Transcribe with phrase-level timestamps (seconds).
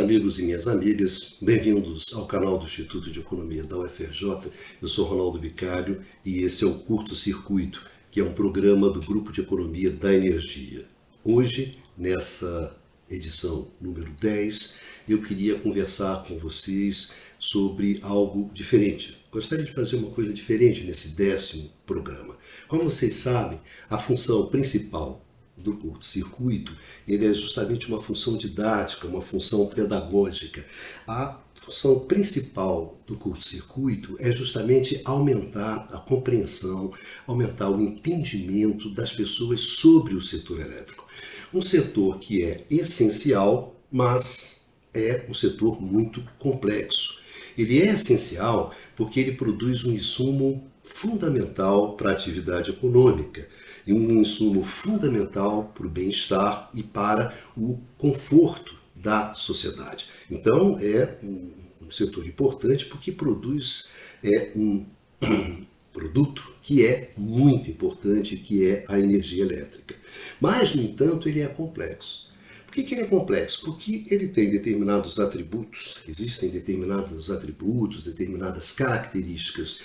[0.00, 4.50] amigos e minhas amigas, bem-vindos ao canal do Instituto de Economia da UFRJ.
[4.80, 9.02] Eu sou Ronaldo Vicário e esse é o Curto Circuito, que é um programa do
[9.02, 10.86] Grupo de Economia da Energia.
[11.22, 12.74] Hoje, nessa
[13.10, 19.22] edição número 10, eu queria conversar com vocês sobre algo diferente.
[19.30, 22.38] Gostaria de fazer uma coisa diferente nesse décimo programa.
[22.68, 25.22] Como vocês sabem, a função principal
[25.60, 30.64] do curto-circuito, ele é justamente uma função didática, uma função pedagógica.
[31.06, 36.92] A função principal do curto-circuito é justamente aumentar a compreensão,
[37.26, 41.06] aumentar o entendimento das pessoas sobre o setor elétrico.
[41.52, 44.60] Um setor que é essencial, mas
[44.94, 47.20] é um setor muito complexo.
[47.58, 53.46] Ele é essencial porque ele produz um insumo fundamental para a atividade econômica
[53.90, 60.06] e um insumo fundamental para o bem-estar e para o conforto da sociedade.
[60.30, 61.50] Então, é um,
[61.90, 63.90] setor importante porque produz
[64.22, 64.86] é, um,
[65.20, 69.96] um produto que é muito importante, que é a energia elétrica.
[70.40, 72.30] Mas, no entanto, ele é complexo.
[72.64, 73.64] Por que, que ele é complexo?
[73.64, 79.80] Porque ele tem determinados atributos, existem determinados atributos, determinadas características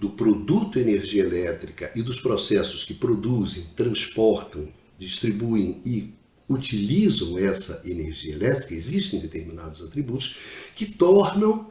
[0.00, 4.66] do produto energia elétrica e dos processos que produzem, transportam,
[4.98, 6.14] distribuem e
[6.48, 10.38] utilizam essa energia elétrica, existem determinados atributos
[10.74, 11.68] que tornam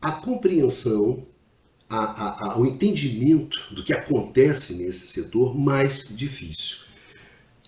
[0.00, 1.26] a compreensão,
[1.90, 6.86] a, a, a, o entendimento do que acontece nesse setor mais difícil.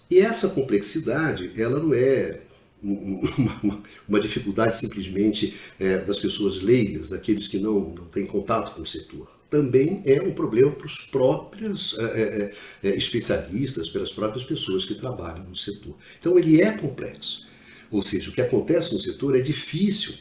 [0.09, 2.41] E essa complexidade, ela não é
[2.81, 8.83] uma, uma dificuldade simplesmente é, das pessoas leigas, daqueles que não, não têm contato com
[8.83, 12.55] o setor também é um problema para os próprios é, é,
[12.85, 15.95] é, especialistas, pelas próprias pessoas que trabalham no setor.
[16.21, 17.47] Então ele é complexo.
[17.91, 20.15] Ou seja, o que acontece no setor é difícil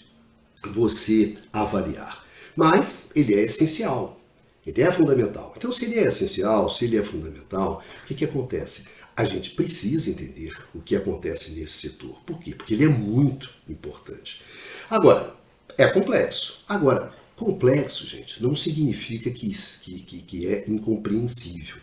[0.72, 2.26] você avaliar.
[2.56, 4.20] Mas ele é essencial,
[4.66, 5.54] ele é fundamental.
[5.56, 8.88] Então, se ele é essencial, se ele é fundamental, o que, que acontece?
[9.16, 12.22] A gente precisa entender o que acontece nesse setor.
[12.26, 12.56] Por quê?
[12.56, 14.42] Porque ele é muito importante.
[14.90, 15.36] Agora,
[15.78, 16.64] é complexo.
[16.68, 21.78] Agora, Complexo, gente, não significa que, que, que é incompreensível.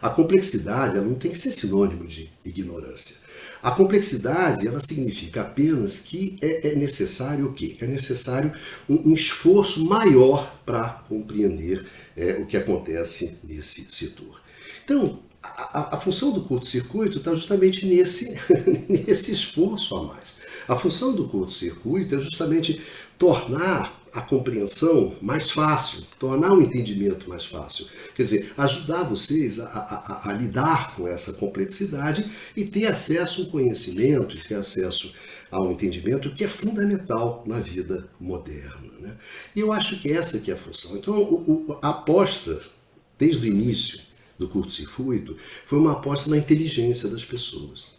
[0.00, 3.18] A complexidade ela não tem que ser sinônimo de ignorância.
[3.62, 7.76] A complexidade ela significa apenas que é, é necessário o quê?
[7.82, 8.50] É necessário
[8.88, 14.40] um, um esforço maior para compreender é, o que acontece nesse setor.
[14.82, 18.38] Então, a, a, a função do curto-circuito está justamente nesse,
[18.88, 20.38] nesse esforço a mais.
[20.66, 22.82] A função do curto-circuito é justamente
[23.18, 27.86] tornar a compreensão mais fácil, tornar o entendimento mais fácil.
[28.14, 33.44] Quer dizer, ajudar vocês a, a, a, lidar com essa complexidade e ter acesso a
[33.44, 35.12] um conhecimento e ter acesso
[35.50, 38.92] a um entendimento que é fundamental na vida moderna.
[39.00, 39.16] Né?
[39.54, 40.96] E eu acho que essa que é a função.
[40.96, 42.60] Então, o, o, a aposta,
[43.18, 44.00] desde o início
[44.38, 47.98] do curto-circuito, foi uma aposta na inteligência das pessoas.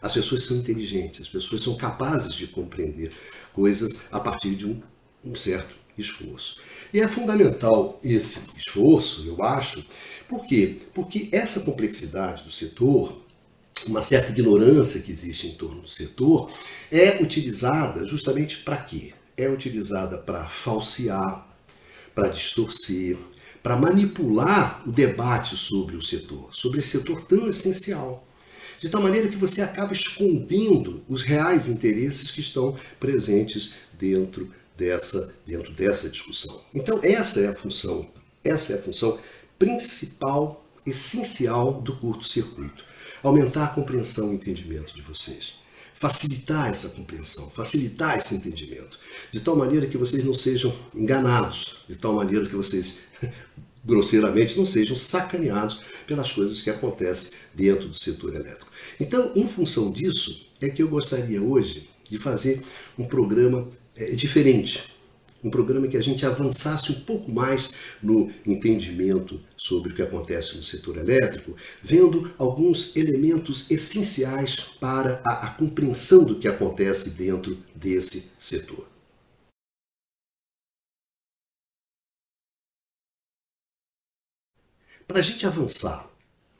[0.00, 3.10] As pessoas são inteligentes, as pessoas são capazes de compreender
[3.54, 4.82] coisas a partir de um
[5.24, 6.60] um certo esforço.
[6.92, 9.84] E é fundamental esse esforço, eu acho,
[10.28, 10.80] por quê?
[10.92, 13.20] Porque essa complexidade do setor,
[13.86, 16.50] uma certa ignorância que existe em torno do setor,
[16.90, 19.12] é utilizada justamente para quê?
[19.36, 21.46] É utilizada para falsear,
[22.14, 23.18] para distorcer,
[23.62, 28.26] para manipular o debate sobre o setor, sobre esse setor tão essencial.
[28.78, 35.34] De tal maneira que você acaba escondendo os reais interesses que estão presentes dentro dessa,
[35.46, 36.60] dentro dessa discussão.
[36.74, 38.08] Então, essa é a função,
[38.42, 39.18] essa é a função
[39.58, 42.84] principal, essencial do curto-circuito.
[43.22, 45.54] Aumentar a compreensão e entendimento de vocês.
[45.94, 48.98] Facilitar essa compreensão, facilitar esse entendimento,
[49.32, 53.04] de tal maneira que vocês não sejam enganados, de tal maneira que vocês,
[53.84, 58.70] grosseiramente, não sejam sacaneados pelas coisas que acontecem dentro do setor elétrico.
[59.00, 62.62] Então, em função disso, é que eu gostaria hoje de fazer
[62.98, 64.94] um programa é, diferente.
[65.42, 70.56] Um programa que a gente avançasse um pouco mais no entendimento sobre o que acontece
[70.56, 77.62] no setor elétrico, vendo alguns elementos essenciais para a, a compreensão do que acontece dentro
[77.74, 78.88] desse setor.
[85.06, 86.10] Para a gente avançar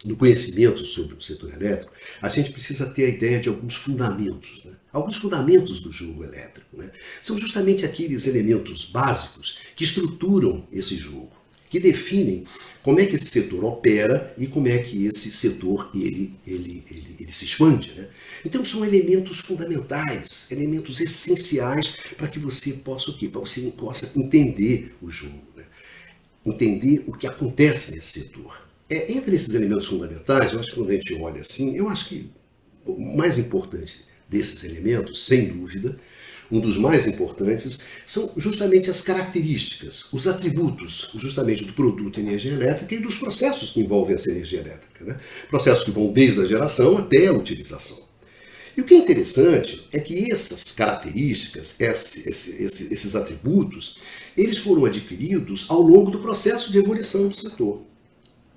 [0.05, 4.63] no conhecimento sobre o setor elétrico, a gente precisa ter a ideia de alguns fundamentos.
[4.65, 4.77] Né?
[4.95, 6.77] Alguns fundamentos do jogo elétrico.
[6.77, 6.89] Né?
[7.21, 11.33] São justamente aqueles elementos básicos que estruturam esse jogo,
[11.69, 12.45] que definem
[12.81, 17.17] como é que esse setor opera e como é que esse setor ele, ele, ele,
[17.19, 17.93] ele se expande.
[17.97, 18.09] Né?
[18.45, 23.27] Então são elementos fundamentais, elementos essenciais para que você possa o quê?
[23.27, 25.65] Para você possa entender o jogo, né?
[26.47, 28.65] entender o que acontece nesse setor.
[28.89, 32.09] É, entre esses elementos fundamentais, eu acho que quando a gente olha assim, eu acho
[32.11, 32.31] que
[32.87, 35.99] o mais importante desses elementos, sem dúvida,
[36.51, 42.95] um dos mais importantes, são justamente as características, os atributos, justamente do produto energia elétrica
[42.95, 45.05] e dos processos que envolvem essa energia elétrica.
[45.05, 45.17] Né?
[45.49, 48.05] Processos que vão desde a geração até a utilização.
[48.77, 53.99] E o que é interessante é que essas características, esses atributos,
[54.37, 57.83] eles foram adquiridos ao longo do processo de evolução do setor.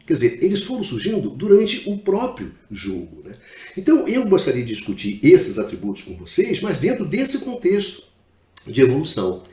[0.07, 3.23] Quer dizer, eles foram surgindo durante o próprio jogo.
[3.25, 3.35] Né?
[3.75, 8.03] Então, eu gostaria de discutir esses atributos com vocês, mas dentro desse contexto
[8.65, 9.43] de evolução.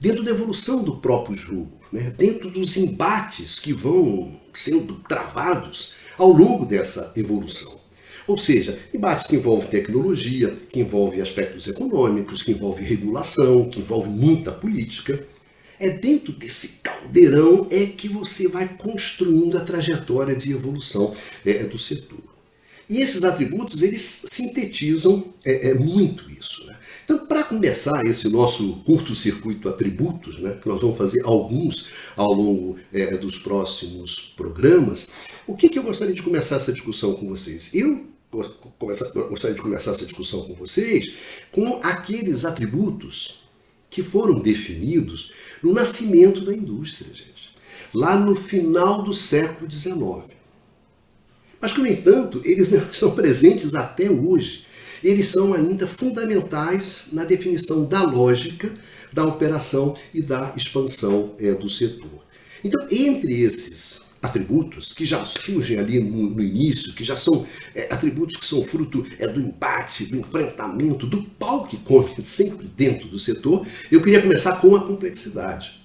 [0.00, 2.12] Dentro da evolução do próprio jogo, né?
[2.18, 7.80] dentro dos embates que vão sendo travados ao longo dessa evolução.
[8.26, 14.10] Ou seja, embates que envolvem tecnologia, que envolvem aspectos econômicos, que envolvem regulação, que envolvem
[14.10, 15.24] muita política.
[15.78, 21.14] É dentro desse caldeirão é que você vai construindo a trajetória de evolução
[21.44, 22.18] é, do setor.
[22.88, 26.64] E esses atributos, eles sintetizam é, é muito isso.
[26.66, 26.76] Né?
[27.04, 32.78] Então, para começar esse nosso curto-circuito atributos, né, que nós vamos fazer alguns ao longo
[32.92, 35.10] é, dos próximos programas,
[35.46, 37.74] o que, que eu gostaria de começar essa discussão com vocês?
[37.74, 38.06] Eu
[39.30, 41.14] gostaria de começar essa discussão com vocês
[41.52, 43.44] com aqueles atributos
[43.88, 47.54] que foram definidos no nascimento da indústria, gente,
[47.92, 50.36] lá no final do século XIX.
[51.60, 54.64] Mas que, no entanto, eles estão presentes até hoje.
[55.02, 58.70] Eles são ainda fundamentais na definição da lógica,
[59.12, 62.24] da operação e da expansão é, do setor.
[62.64, 67.92] Então, entre esses atributos que já surgem ali no, no início, que já são é,
[67.92, 73.08] atributos que são fruto é, do embate, do enfrentamento, do pau que come sempre dentro
[73.08, 75.80] do setor, eu queria começar com a complexidade.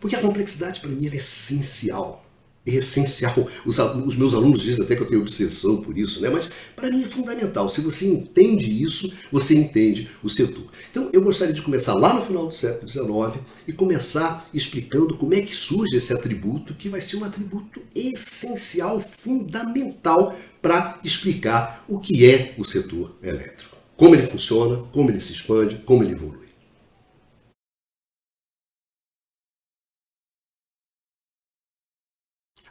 [0.00, 2.25] Porque a complexidade para mim é essencial
[2.66, 3.48] é essencial.
[3.64, 6.28] Os, os, meus alunos dizem até que eu tenho obsessão por isso, né?
[6.28, 7.68] mas para mim é fundamental.
[7.70, 10.64] Se você entende isso, você entende o setor.
[10.90, 15.34] Então eu gostaria de começar lá no final do século XIX e começar explicando como
[15.34, 22.00] é que surge esse atributo, que vai ser um atributo essencial, fundamental para explicar o
[22.00, 23.76] que é o setor elétrico.
[23.96, 26.45] Como ele funciona, como ele se expande, como ele evolui.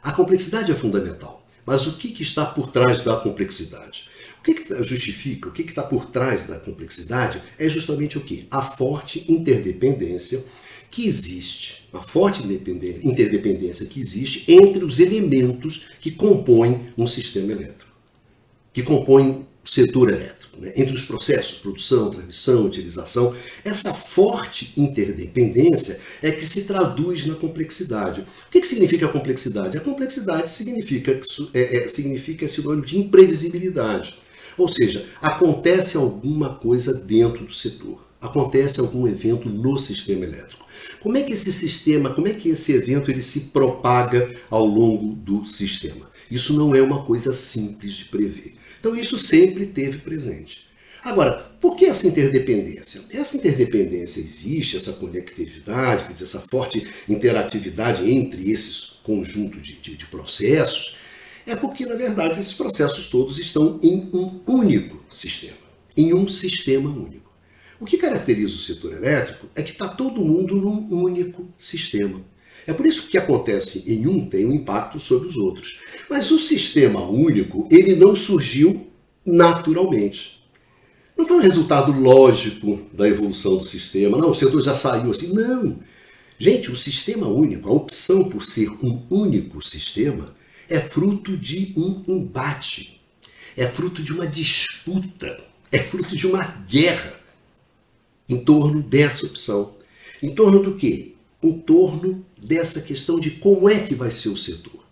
[0.06, 1.44] A complexidade é fundamental.
[1.66, 4.08] Mas o que, que está por trás da complexidade?
[4.38, 8.20] O que, que justifica, o que, que está por trás da complexidade é justamente o
[8.20, 8.46] que?
[8.48, 10.44] A forte interdependência
[10.92, 17.90] que existe, a forte interdependência que existe entre os elementos que compõem um sistema elétrico,
[18.72, 26.00] que compõem o setor elétrico né, entre os processos, produção, transmissão, utilização, essa forte interdependência
[26.22, 28.20] é que se traduz na complexidade.
[28.20, 29.76] O que, que significa a complexidade?
[29.76, 31.20] A complexidade significa,
[31.52, 34.14] é, é, significa sinônimo de imprevisibilidade.
[34.56, 40.64] Ou seja, acontece alguma coisa dentro do setor, acontece algum evento no sistema elétrico.
[41.00, 45.14] Como é que esse sistema, como é que esse evento ele se propaga ao longo
[45.14, 46.10] do sistema?
[46.30, 48.55] Isso não é uma coisa simples de prever.
[48.86, 50.68] Então isso sempre teve presente.
[51.02, 53.02] Agora, por que essa interdependência?
[53.10, 59.96] Essa interdependência existe, essa conectividade, quer dizer, essa forte interatividade entre esses conjuntos de, de,
[59.96, 60.98] de processos,
[61.44, 65.58] é porque, na verdade, esses processos todos estão em um único sistema,
[65.96, 67.32] em um sistema único.
[67.80, 72.20] O que caracteriza o setor elétrico é que está todo mundo num único sistema.
[72.66, 75.80] É por isso que o que acontece em um tem um impacto sobre os outros.
[76.10, 78.88] Mas o sistema único, ele não surgiu
[79.24, 80.36] naturalmente.
[81.16, 84.18] Não foi um resultado lógico da evolução do sistema.
[84.18, 85.32] Não, o setor já saiu assim.
[85.32, 85.78] Não.
[86.38, 90.34] Gente, o sistema único, a opção por ser um único sistema,
[90.68, 93.00] é fruto de um embate.
[93.56, 95.42] É fruto de uma disputa.
[95.72, 97.18] É fruto de uma guerra
[98.28, 99.74] em torno dessa opção.
[100.22, 101.14] Em torno do quê?
[101.42, 104.84] Em torno dessa questão de como é que vai ser o setor.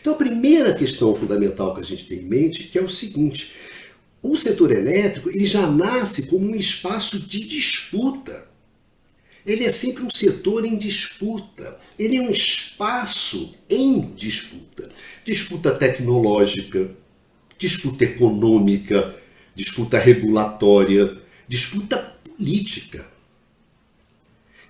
[0.00, 3.52] Então, a primeira questão fundamental que a gente tem em mente que é o seguinte:
[4.22, 8.48] o setor elétrico ele já nasce como um espaço de disputa.
[9.44, 11.78] Ele é sempre um setor em disputa.
[11.98, 14.90] Ele é um espaço em disputa.
[15.22, 16.90] Disputa tecnológica,
[17.58, 19.14] disputa econômica,
[19.54, 23.13] disputa regulatória, disputa política.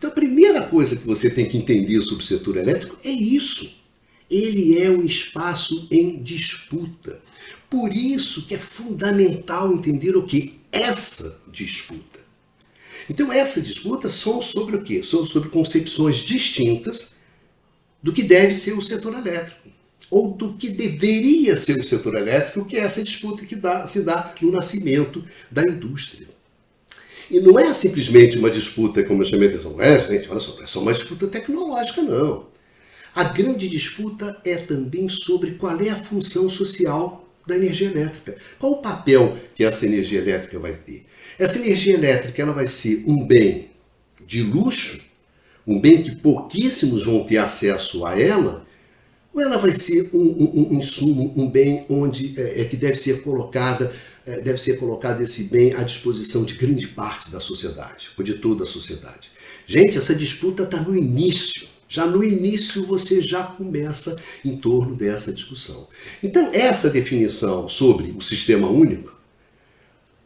[0.05, 3.83] Então a primeira coisa que você tem que entender sobre o setor elétrico é isso.
[4.31, 7.23] Ele é um espaço em disputa.
[7.71, 10.61] Por isso que é fundamental entender o que?
[10.71, 12.21] Essa disputa.
[13.09, 15.03] Então essa disputa são sobre o quê?
[15.03, 17.15] São sobre concepções distintas
[18.03, 19.71] do que deve ser o setor elétrico
[20.11, 24.03] ou do que deveria ser o setor elétrico, que é essa disputa que dá, se
[24.03, 26.34] dá no nascimento da indústria.
[27.31, 30.63] E não é simplesmente uma disputa, como eu chamei a atenção, é, gente, olha só,
[30.63, 32.47] é só uma disputa tecnológica, não.
[33.15, 38.35] A grande disputa é também sobre qual é a função social da energia elétrica.
[38.59, 41.05] Qual o papel que essa energia elétrica vai ter?
[41.39, 43.71] Essa energia elétrica ela vai ser um bem
[44.27, 45.01] de luxo,
[45.67, 48.67] um bem que pouquíssimos vão ter acesso a ela,
[49.33, 52.97] ou ela vai ser um, um, um insumo, um bem onde é, é que deve
[52.97, 53.93] ser colocada
[54.27, 58.65] deve ser colocado esse bem à disposição de grande parte da sociedade, ou de toda
[58.65, 59.31] a sociedade.
[59.67, 61.69] Gente, essa disputa está no início.
[61.89, 65.87] Já no início você já começa em torno dessa discussão.
[66.23, 69.15] Então, essa definição sobre o sistema único,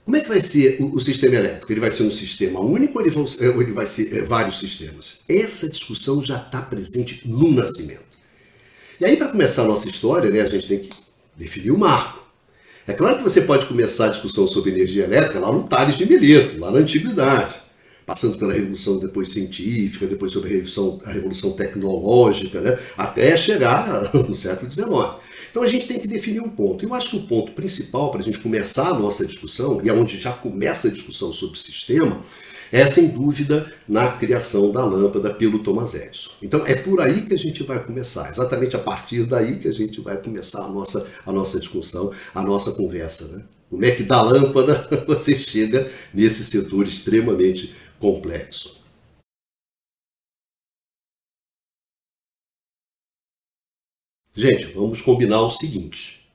[0.08, 1.70] como é que vai ser o, sistema elétrico?
[1.70, 5.22] Ele vai ser um sistema único ou ele, ou ele vai ser é, vários sistemas?
[5.28, 8.16] Essa discussão já está presente no nascimento.
[8.98, 10.88] E aí, para começar a nossa história, né, a gente tem que
[11.36, 12.17] definir o marco.
[12.88, 16.07] É claro que você pode começar a discussão sobre energia elétrica lá no Tales de
[16.07, 17.54] Mileto, lá na Antiguidade,
[18.07, 24.11] passando pela revolução depois científica, depois sobre a revolução, a revolução tecnológica, né, até chegar
[24.14, 24.88] no século XIX.
[25.50, 26.83] Então a gente tem que definir um ponto.
[26.83, 29.92] Eu acho que o ponto principal para a gente começar a nossa discussão, e é
[29.92, 32.25] onde já começa a discussão sobre o sistema,
[32.70, 36.30] é sem dúvida na criação da lâmpada pelo Thomas Edison.
[36.42, 39.72] Então é por aí que a gente vai começar, exatamente a partir daí que a
[39.72, 43.28] gente vai começar a nossa, a nossa discussão, a nossa conversa.
[43.28, 43.44] Né?
[43.70, 48.78] Como é que da lâmpada você chega nesse setor extremamente complexo?
[54.34, 56.28] Gente, vamos combinar o seguinte.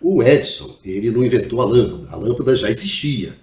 [0.00, 3.38] O Edison, ele não inventou a lâmpada, a lâmpada já existia.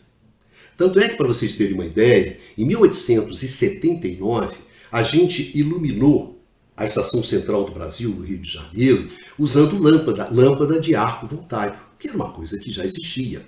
[0.81, 4.57] Tanto é que, para vocês terem uma ideia, em 1879,
[4.91, 6.43] a gente iluminou
[6.75, 9.07] a Estação Central do Brasil, no Rio de Janeiro,
[9.37, 13.43] usando lâmpada, lâmpada de arco voltaico, que era uma coisa que já existia.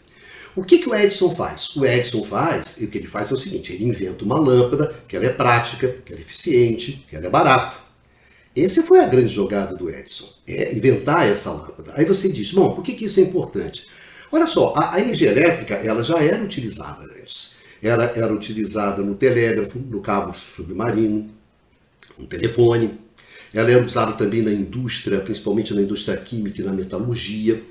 [0.56, 1.76] O que, que o Edison faz?
[1.76, 5.16] O Edison faz, o que ele faz é o seguinte, ele inventa uma lâmpada que
[5.16, 7.78] ela é prática, que ela é eficiente, que ela é barata.
[8.56, 11.94] Essa foi a grande jogada do Edison, é inventar essa lâmpada.
[11.96, 13.88] Aí você diz, bom, por que, que isso é importante?
[14.34, 17.58] Olha só, a, a energia elétrica ela já era utilizada antes.
[17.80, 21.30] Era, era utilizada no telégrafo, no cabo submarino,
[22.18, 23.00] no telefone.
[23.54, 27.64] Ela era usada também na indústria, principalmente na indústria química e na metalurgia.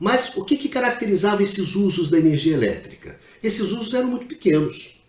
[0.00, 3.16] Mas o que, que caracterizava esses usos da energia elétrica?
[3.40, 5.00] Esses usos eram muito pequenos.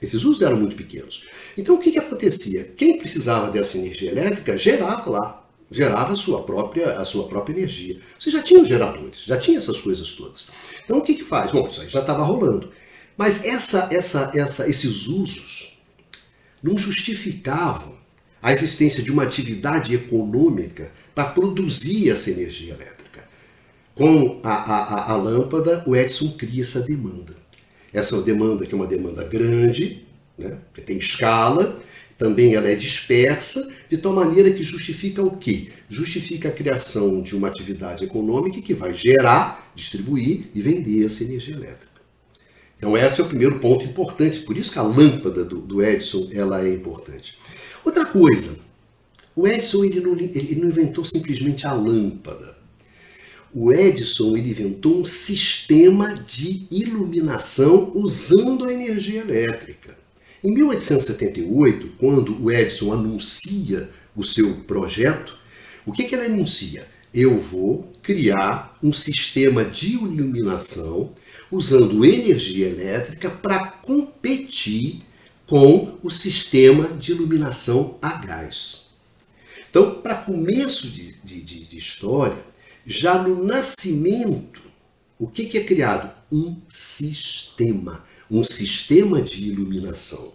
[0.00, 1.26] Esses usos eram muito pequenos.
[1.56, 2.62] Então o que, que acontecia?
[2.76, 7.98] Quem precisava dessa energia elétrica gerava lá gerava a sua própria, a sua própria energia.
[8.18, 10.48] Você já tinha os geradores, já tinha essas coisas todas.
[10.84, 11.50] Então o que, que faz?
[11.50, 12.70] Bom, isso aí já estava rolando.
[13.16, 15.78] Mas essa, essa, essa, esses usos
[16.62, 17.96] não justificavam
[18.40, 23.28] a existência de uma atividade econômica para produzir essa energia elétrica.
[23.94, 27.36] Com a, a, a lâmpada, o Edison cria essa demanda.
[27.92, 30.06] Essa demanda que é uma demanda grande,
[30.38, 31.76] né, que tem escala,
[32.18, 35.68] também ela é dispersa, de tal maneira que justifica o quê?
[35.88, 41.54] Justifica a criação de uma atividade econômica que vai gerar, distribuir e vender essa energia
[41.54, 41.86] elétrica.
[42.76, 46.28] Então esse é o primeiro ponto importante, por isso que a lâmpada do, do Edison
[46.32, 47.38] ela é importante.
[47.84, 48.58] Outra coisa,
[49.34, 52.58] o Edison ele não, ele não inventou simplesmente a lâmpada.
[53.54, 59.97] O Edison ele inventou um sistema de iluminação usando a energia elétrica.
[60.42, 65.36] Em 1878, quando o Edison anuncia o seu projeto,
[65.84, 66.86] o que, que ele anuncia?
[67.12, 71.10] Eu vou criar um sistema de iluminação
[71.50, 75.02] usando energia elétrica para competir
[75.46, 78.90] com o sistema de iluminação a gás.
[79.68, 82.44] Então, para começo de, de, de, história,
[82.86, 84.62] já no nascimento,
[85.18, 86.12] o que, que é criado?
[86.30, 90.32] Um sistema um sistema de iluminação.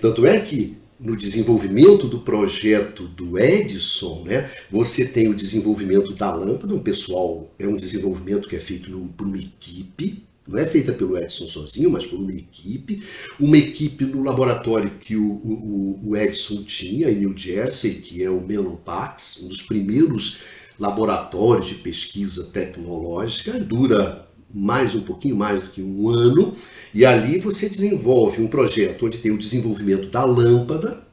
[0.00, 6.32] Tanto é que no desenvolvimento do projeto do Edison, né, você tem o desenvolvimento da
[6.32, 10.92] lâmpada, um pessoal, é um desenvolvimento que é feito por uma equipe, não é feita
[10.92, 13.02] pelo Edison sozinho, mas por uma equipe,
[13.38, 18.30] uma equipe no laboratório que o, o, o Edison tinha em New Jersey, que é
[18.30, 20.40] o Menlo Park, um dos primeiros
[20.78, 26.54] laboratórios de pesquisa tecnológica, dura mais um pouquinho mais do que um ano,
[26.94, 31.06] e ali você desenvolve um projeto onde tem o desenvolvimento da lâmpada,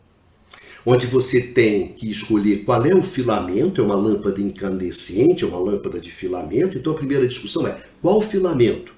[0.85, 5.59] onde você tem que escolher qual é o filamento, é uma lâmpada incandescente, é uma
[5.59, 6.77] lâmpada de filamento.
[6.77, 8.93] Então a primeira discussão é qual filamento?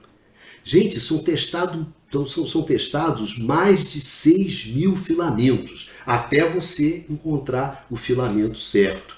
[0.63, 7.87] Gente, são, testado, então, são, são testados mais de 6 mil filamentos até você encontrar
[7.89, 9.15] o filamento certo,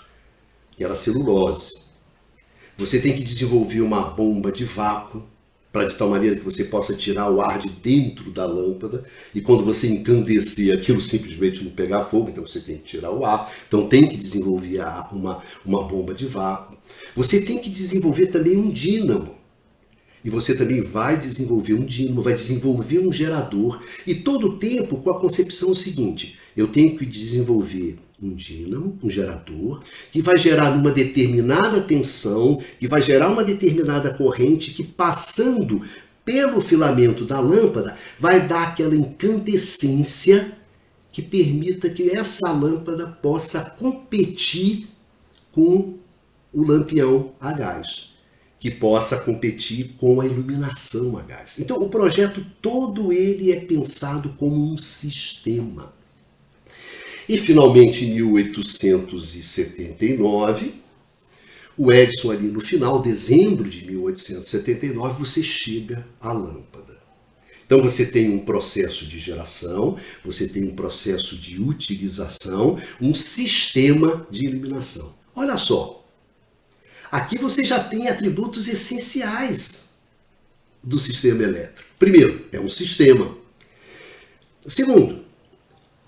[0.77, 1.88] que era a celulose.
[2.79, 5.21] Você tem que desenvolver uma bomba de vácuo
[5.69, 9.05] para de tal maneira que você possa tirar o ar de dentro da lâmpada
[9.35, 13.25] e quando você encandecer aquilo simplesmente não pegar fogo, então você tem que tirar o
[13.25, 14.79] ar, então tem que desenvolver
[15.11, 16.77] uma, uma bomba de vácuo.
[17.17, 19.35] Você tem que desenvolver também um dínamo.
[20.23, 24.97] E você também vai desenvolver um dínamo, vai desenvolver um gerador e todo o tempo
[24.97, 30.71] com a concepção seguinte: eu tenho que desenvolver um dínamo, um gerador, que vai gerar
[30.71, 35.81] uma determinada tensão, que vai gerar uma determinada corrente que passando
[36.25, 40.59] pelo filamento da lâmpada vai dar aquela incandescência
[41.11, 44.87] que permita que essa lâmpada possa competir
[45.51, 45.95] com
[46.53, 48.11] o lampião a gás,
[48.59, 51.59] que possa competir com a iluminação a gás.
[51.59, 55.98] Então o projeto todo ele é pensado como um sistema.
[57.29, 60.73] E finalmente, em 1879,
[61.77, 66.97] o Edison, ali no final, dezembro de 1879, você chega à lâmpada.
[67.63, 69.95] Então você tem um processo de geração,
[70.25, 75.13] você tem um processo de utilização, um sistema de iluminação.
[75.35, 76.03] Olha só,
[77.11, 79.89] aqui você já tem atributos essenciais
[80.83, 81.87] do sistema elétrico.
[81.99, 83.37] Primeiro, é um sistema.
[84.65, 85.28] Segundo,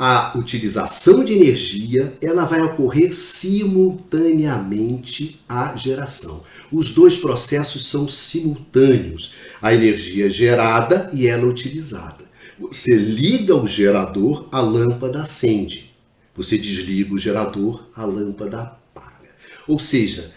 [0.03, 6.43] a utilização de energia ela vai ocorrer simultaneamente à geração.
[6.72, 9.36] Os dois processos são simultâneos.
[9.62, 12.25] A energia é gerada e ela utilizada.
[12.60, 15.93] Você liga o gerador, a lâmpada acende.
[16.34, 19.29] Você desliga o gerador, a lâmpada apaga.
[19.68, 20.33] Ou seja,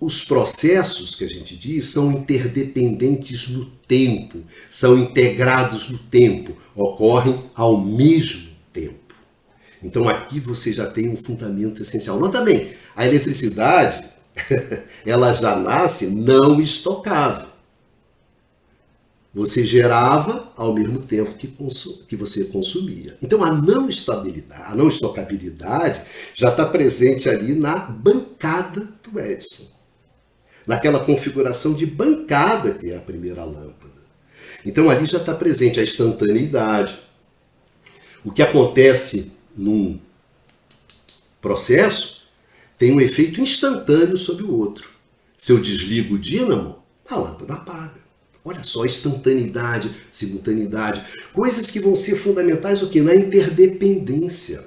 [0.00, 7.38] os processos que a gente diz são interdependentes no tempo, são integrados no tempo, ocorrem
[7.54, 8.55] ao mesmo.
[9.82, 12.18] Então aqui você já tem um fundamento essencial.
[12.18, 14.04] Nota bem, a eletricidade
[15.04, 17.48] ela já nasce não estocável.
[19.34, 21.54] Você gerava ao mesmo tempo que,
[22.08, 23.18] que você consumia.
[23.22, 26.00] Então a não estabilidade, a não estocabilidade
[26.34, 29.66] já está presente ali na bancada do Edison.
[30.66, 33.92] Naquela configuração de bancada que é a primeira lâmpada.
[34.64, 36.98] Então ali já está presente a instantaneidade,
[38.24, 39.98] o que acontece num
[41.40, 42.26] processo
[42.78, 44.90] tem um efeito instantâneo sobre o outro.
[45.36, 48.06] Se eu desligo o dínamo, a lâmpada apaga.
[48.44, 54.64] Olha só, instantaneidade, simultaneidade, coisas que vão ser fundamentais o que na interdependência.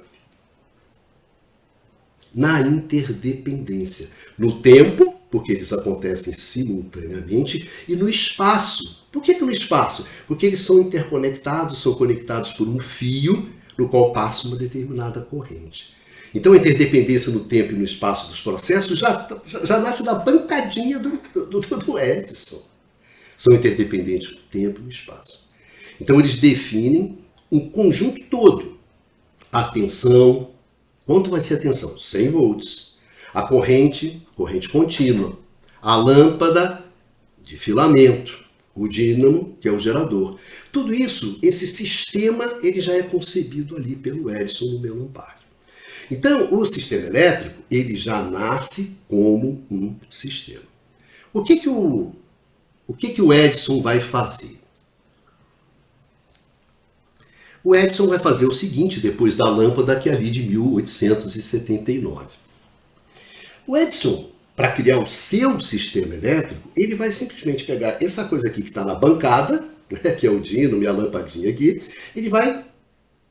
[2.34, 9.50] Na interdependência, no tempo, porque eles acontecem simultaneamente, e no espaço, por que, que no
[9.50, 10.06] espaço?
[10.26, 15.94] Porque eles são interconectados, são conectados por um fio no qual passa uma determinada corrente.
[16.34, 19.26] Então a interdependência no tempo e no espaço dos processos já,
[19.64, 22.62] já, nasce da bancadinha do, do, do Edison.
[23.36, 25.50] São interdependentes no tempo e no espaço.
[25.98, 27.18] Então eles definem
[27.50, 28.78] um conjunto todo.
[29.50, 30.50] A tensão,
[31.06, 31.98] quanto vai ser a tensão?
[31.98, 32.98] 100 volts.
[33.32, 35.38] A corrente, corrente contínua.
[35.80, 36.84] A lâmpada
[37.42, 38.44] de filamento
[38.80, 40.38] o dínamo, que é o gerador.
[40.72, 45.38] Tudo isso, esse sistema, ele já é concebido ali pelo Edison no Melon Park.
[46.10, 50.64] Então, o sistema elétrico, ele já nasce como um sistema.
[51.30, 52.12] O que que o,
[52.86, 54.58] o, que que o Edison vai fazer?
[57.62, 62.34] O Edison vai fazer o seguinte, depois da lâmpada que é ali de 1879.
[63.66, 64.30] O Edison
[64.60, 68.84] para criar o seu sistema elétrico, ele vai simplesmente pegar essa coisa aqui que está
[68.84, 71.80] na bancada, né, que é o dino, minha lampadinha aqui,
[72.14, 72.62] ele vai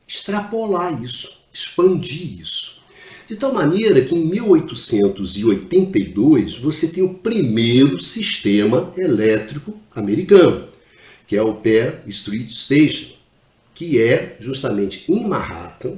[0.08, 2.82] extrapolar isso, expandir isso.
[3.28, 10.68] De tal maneira que em 1882 você tem o primeiro sistema elétrico americano,
[11.28, 13.14] que é o Pear Street Station,
[13.72, 15.96] que é justamente em Manhattan,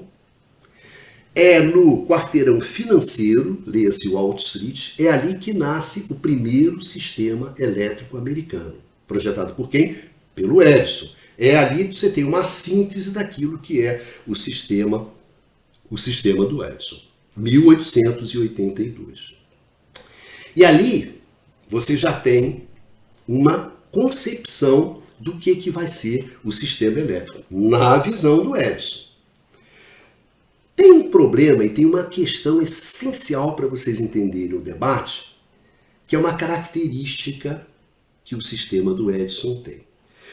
[1.34, 8.18] é no quarteirão financeiro, leia-se Wall Street, é ali que nasce o primeiro sistema elétrico
[8.18, 8.74] americano.
[9.08, 9.96] Projetado por quem?
[10.34, 11.08] Pelo Edison.
[11.38, 15.08] É ali que você tem uma síntese daquilo que é o sistema,
[15.90, 17.00] o sistema do Edison.
[17.36, 19.34] 1882.
[20.54, 21.22] E ali
[21.68, 22.68] você já tem
[23.26, 29.11] uma concepção do que, que vai ser o sistema elétrico, na visão do Edison.
[30.82, 35.36] Tem um problema e tem uma questão essencial para vocês entenderem o debate,
[36.08, 37.64] que é uma característica
[38.24, 39.86] que o sistema do Edison tem.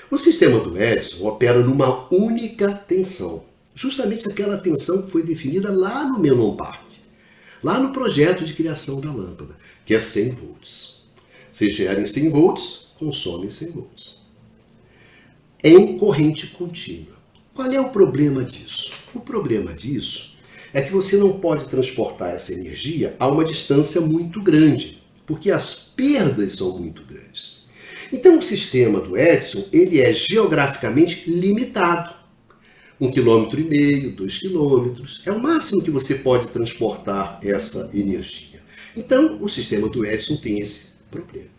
[0.09, 6.05] O sistema do Edison opera numa única tensão, justamente aquela tensão que foi definida lá
[6.05, 6.93] no Menon Park,
[7.61, 11.03] lá no projeto de criação da lâmpada, que é 100 volts.
[11.51, 14.15] Vocês gerem 100 volts, consomem 100 volts.
[15.63, 17.19] Em corrente contínua.
[17.53, 18.93] Qual é o problema disso?
[19.13, 20.38] O problema disso
[20.73, 25.93] é que você não pode transportar essa energia a uma distância muito grande, porque as
[25.95, 27.67] perdas são muito grandes.
[28.11, 32.15] Então o sistema do Edison ele é geograficamente limitado.
[32.99, 38.59] Um quilômetro e meio, dois quilômetros, é o máximo que você pode transportar essa energia.
[38.95, 41.49] Então o sistema do Edison tem esse problema.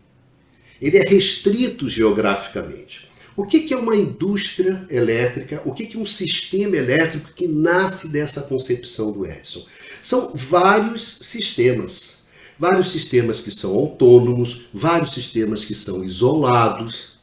[0.81, 3.10] Ele é restrito geograficamente.
[3.41, 5.63] O que é uma indústria elétrica?
[5.65, 9.65] O que é um sistema elétrico que nasce dessa concepção do Edison?
[10.03, 12.21] São vários sistemas
[12.59, 17.19] vários sistemas que são autônomos, vários sistemas que são isolados,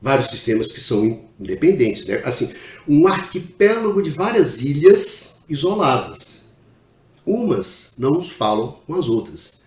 [0.00, 2.06] vários sistemas que são independentes.
[2.06, 2.22] Né?
[2.24, 2.50] Assim,
[2.88, 6.46] um arquipélago de várias ilhas isoladas.
[7.26, 9.57] Umas não falam com as outras.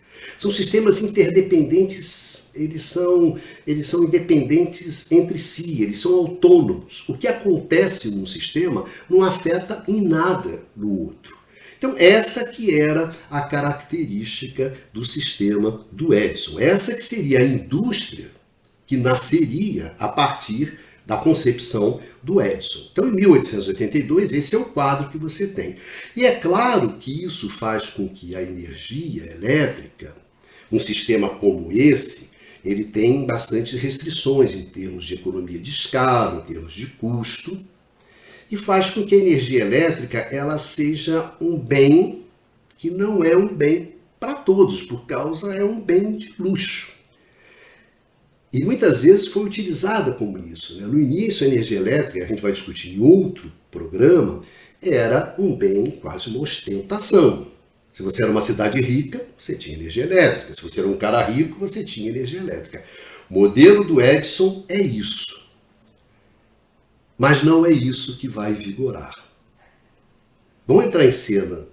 [0.41, 7.07] São sistemas interdependentes, eles são, eles são independentes entre si, eles são autônomos.
[7.07, 11.37] O que acontece num sistema não afeta em nada no outro.
[11.77, 16.59] Então, essa que era a característica do sistema do Edison.
[16.59, 18.31] Essa que seria a indústria
[18.87, 22.89] que nasceria a partir da concepção do Edison.
[22.91, 25.75] Então, em 1882, esse é o quadro que você tem.
[26.15, 30.19] E é claro que isso faz com que a energia elétrica,
[30.71, 32.31] um sistema como esse,
[32.63, 37.59] ele tem bastante restrições em termos de economia de escala, em termos de custo,
[38.51, 42.25] e faz com que a energia elétrica ela seja um bem
[42.77, 47.01] que não é um bem para todos, por causa é um bem de luxo.
[48.53, 50.79] E muitas vezes foi utilizada como isso.
[50.79, 50.85] Né?
[50.85, 54.41] No início, a energia elétrica, a gente vai discutir em outro programa,
[54.81, 57.47] era um bem, quase uma ostentação.
[57.91, 60.53] Se você era uma cidade rica, você tinha energia elétrica.
[60.53, 62.83] Se você era um cara rico, você tinha energia elétrica.
[63.29, 65.49] O modelo do Edison é isso.
[67.17, 69.13] Mas não é isso que vai vigorar.
[70.65, 71.67] Vão entrar em cena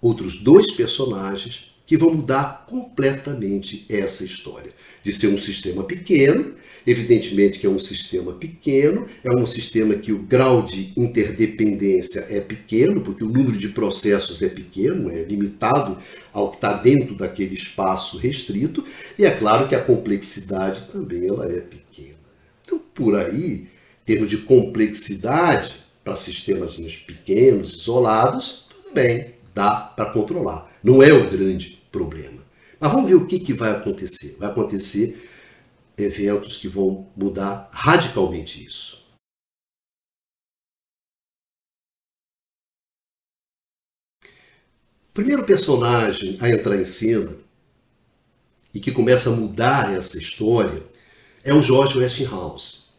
[0.00, 4.72] outros dois personagens que vão mudar completamente essa história.
[5.04, 6.54] De ser um sistema pequeno,
[6.86, 12.40] evidentemente que é um sistema pequeno, é um sistema que o grau de interdependência é
[12.40, 15.98] pequeno, porque o número de processos é pequeno, é limitado
[16.32, 18.84] ao que está dentro daquele espaço restrito,
[19.18, 22.16] e é claro que a complexidade também ela é pequena.
[22.64, 23.68] Então, por aí,
[24.04, 30.70] termos de complexidade para sistemas pequenos, isolados, tudo bem, dá para controlar.
[30.82, 32.43] Não é o grande problema.
[32.84, 34.36] Mas vamos ver o que, que vai acontecer.
[34.38, 35.26] Vai acontecer
[35.96, 39.06] eventos que vão mudar radicalmente isso.
[45.08, 47.34] O primeiro personagem a entrar em cena
[48.74, 50.82] e que começa a mudar essa história
[51.42, 52.90] é o George Westinghouse.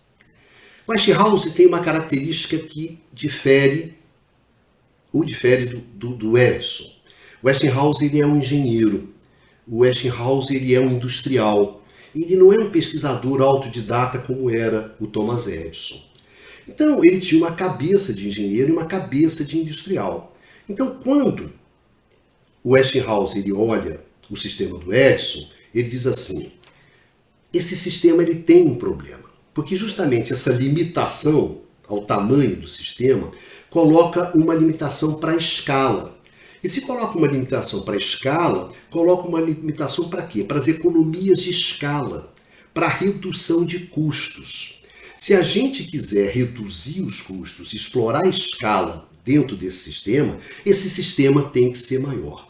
[0.90, 3.94] Westinghouse tem uma característica que difere,
[5.14, 6.92] o difere do, do, do Edison.
[7.44, 9.14] Westinghouse ele é um engenheiro,
[9.68, 11.84] o Westinghouse ele é um industrial,
[12.16, 16.02] ele não é um pesquisador autodidata como era o Thomas Edison.
[16.68, 20.34] Então ele tinha uma cabeça de engenheiro e uma cabeça de industrial.
[20.68, 21.52] Então quando
[22.64, 26.52] o Westinghouse ele olha o sistema do Edison, ele diz assim:
[27.54, 29.24] esse sistema ele tem um problema.
[29.54, 33.32] Porque justamente essa limitação ao tamanho do sistema
[33.70, 36.15] coloca uma limitação para a escala.
[36.64, 40.44] E se coloca uma limitação para a escala, coloca uma limitação para quê?
[40.44, 42.34] Para as economias de escala,
[42.74, 44.84] para a redução de custos.
[45.18, 51.44] Se a gente quiser reduzir os custos, explorar a escala dentro desse sistema, esse sistema
[51.44, 52.48] tem que ser maior.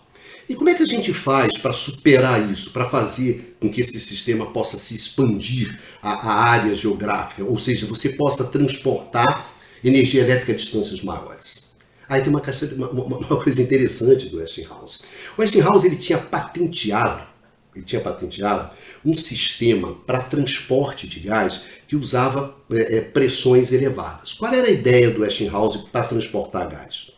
[0.47, 3.99] E como é que a gente faz para superar isso, para fazer com que esse
[3.99, 9.51] sistema possa se expandir a área geográfica, ou seja, você possa transportar
[9.83, 11.64] energia elétrica a distâncias maiores?
[12.07, 12.41] Aí tem uma,
[12.89, 15.01] uma, uma coisa interessante do Westinghouse.
[15.37, 17.27] O Westinghouse ele tinha patenteado,
[17.75, 18.69] ele tinha patenteado
[19.03, 24.33] um sistema para transporte de gás que usava é, pressões elevadas.
[24.33, 27.15] Qual era a ideia do Westinghouse para transportar gás?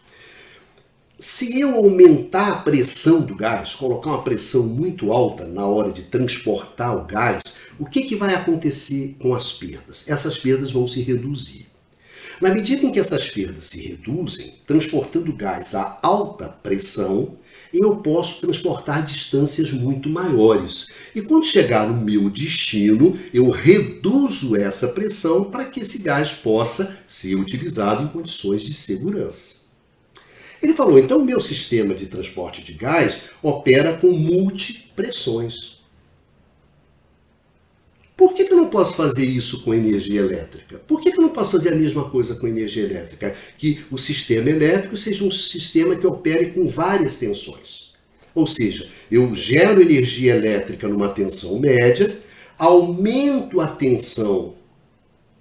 [1.19, 6.03] se eu aumentar a pressão do gás, colocar uma pressão muito alta na hora de
[6.03, 10.07] transportar o gás, o que, que vai acontecer com as perdas?
[10.07, 11.66] Essas perdas vão se reduzir.
[12.39, 17.35] Na medida em que essas perdas se reduzem, transportando gás a alta pressão,
[17.73, 20.93] eu posso transportar distâncias muito maiores.
[21.15, 26.97] E quando chegar no meu destino, eu reduzo essa pressão para que esse gás possa
[27.07, 29.67] ser utilizado em condições de segurança.
[30.61, 35.76] Ele falou: então, meu sistema de transporte de gás opera com multipressões.
[38.17, 40.79] Por que, que eu não posso fazer isso com energia elétrica?
[40.79, 43.35] Por que, que eu não posso fazer a mesma coisa com energia elétrica?
[43.59, 47.93] Que o sistema elétrico seja um sistema que opere com várias tensões.
[48.33, 52.17] Ou seja, eu gero energia elétrica numa tensão média,
[52.57, 54.55] aumento a tensão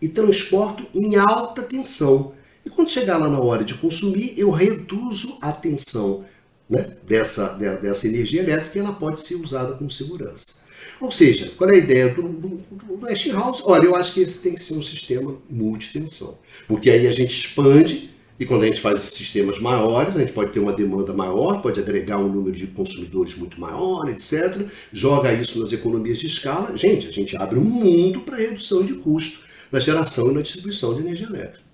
[0.00, 2.34] e transporto em alta tensão.
[2.64, 6.26] E quando chegar lá na hora de consumir, eu reduzo a tensão
[6.68, 10.65] né, dessa, dessa energia elétrica e ela pode ser usada com segurança.
[11.00, 13.62] Ou seja, qual é a ideia do, do, do Westinghouse?
[13.64, 16.38] Olha, eu acho que esse tem que ser um sistema multitensão.
[16.66, 20.52] Porque aí a gente expande, e quando a gente faz sistemas maiores, a gente pode
[20.52, 24.66] ter uma demanda maior, pode agregar um número de consumidores muito maior, etc.
[24.92, 26.76] Joga isso nas economias de escala.
[26.76, 30.94] Gente, a gente abre um mundo para redução de custo na geração e na distribuição
[30.94, 31.66] de energia elétrica.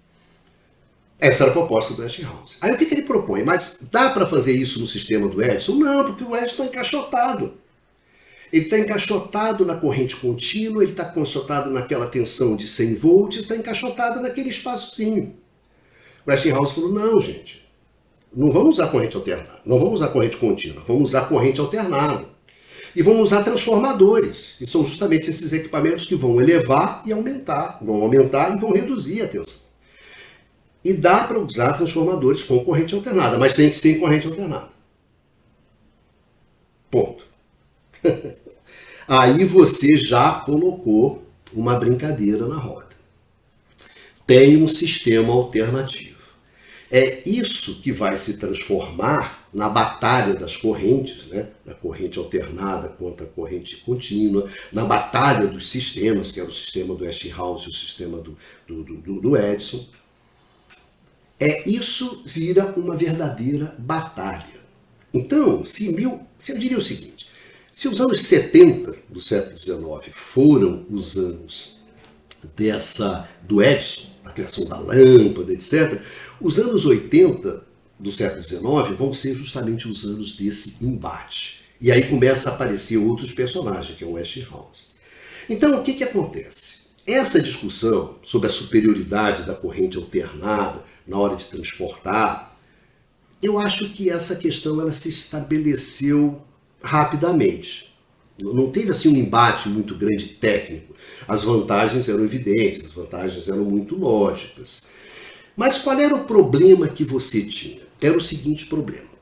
[1.19, 2.57] Essa era a proposta do Westinghouse.
[2.61, 3.45] Aí o que, que ele propõe?
[3.45, 5.77] Mas dá para fazer isso no sistema do Edison?
[5.77, 7.62] Não, porque o Edison está encaixotado.
[8.53, 13.57] Ele está encaixotado na corrente contínua, ele está encaixotado naquela tensão de 100 volts, está
[13.57, 15.37] encaixotado naquele espaçozinho.
[16.29, 17.67] Westinghouse falou: não, gente,
[18.35, 22.31] não vamos usar corrente alternada, não vamos usar corrente contínua, vamos usar corrente alternada.
[22.95, 28.03] E vamos usar transformadores, que são justamente esses equipamentos que vão elevar e aumentar, vão
[28.03, 29.73] aumentar e vão reduzir a tensão.
[30.85, 34.69] E dá para usar transformadores com corrente alternada, mas tem que ser em corrente alternada.
[36.91, 37.25] Ponto.
[39.13, 41.23] aí você já colocou
[41.53, 42.89] uma brincadeira na roda.
[44.27, 46.23] Tem um sistema alternativo.
[46.91, 51.49] É isso que vai se transformar na batalha das correntes, né?
[51.65, 56.95] na corrente alternada contra a corrente contínua, na batalha dos sistemas, que era o sistema
[56.95, 59.87] do Westinghouse e o sistema do, do, do, do Edison.
[61.39, 64.63] É, isso vira uma verdadeira batalha.
[65.13, 67.12] Então, se, mil, se eu diria o seguinte,
[67.73, 71.81] se os anos 70 do século XIX foram os anos
[72.55, 76.01] dessa do Edison, a criação da lâmpada, etc.,
[76.41, 77.65] os anos 80
[77.99, 81.63] do século XIX vão ser justamente os anos desse embate.
[81.81, 84.93] E aí começa a aparecer outros personagens, que é o Westinghouse.
[85.49, 86.83] Então, o que, que acontece?
[87.07, 92.57] Essa discussão sobre a superioridade da corrente alternada na hora de transportar,
[93.43, 96.41] eu acho que essa questão ela se estabeleceu
[96.83, 97.95] rapidamente.
[98.41, 100.95] Não teve assim um embate muito grande técnico.
[101.29, 104.89] As vantagens eram evidentes, as vantagens eram muito lógicas.
[105.57, 107.83] Mas qual era o problema que você tinha?
[108.01, 109.13] Era o seguinte problema.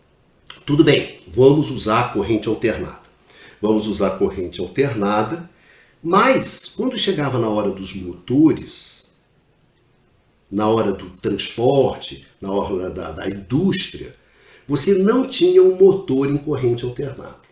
[0.65, 3.11] Tudo bem, vamos usar a corrente alternada.
[3.61, 5.51] Vamos usar a corrente alternada,
[6.03, 9.11] mas quando chegava na hora dos motores,
[10.51, 14.17] na hora do transporte, na hora da, da indústria,
[14.67, 17.50] você não tinha um motor em corrente alternada.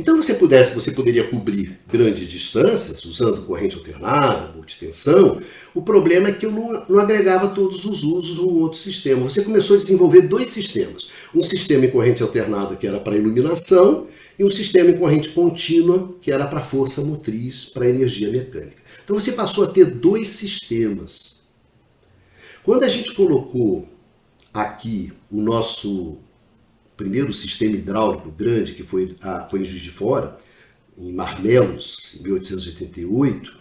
[0.00, 5.42] Então você pudesse, você poderia cobrir grandes distâncias usando corrente alternada, multitensão.
[5.74, 9.22] O problema é que eu não, não agregava todos os usos num outro sistema.
[9.24, 14.08] Você começou a desenvolver dois sistemas: um sistema em corrente alternada que era para iluminação
[14.38, 18.82] e um sistema em corrente contínua que era para força motriz, para energia mecânica.
[19.04, 21.40] Então você passou a ter dois sistemas.
[22.62, 23.86] Quando a gente colocou
[24.54, 26.16] aqui o nosso
[27.00, 30.36] primeiro sistema hidráulico grande, que foi, a, foi em Juiz de Fora,
[30.98, 33.58] em Marmelos, em 1888,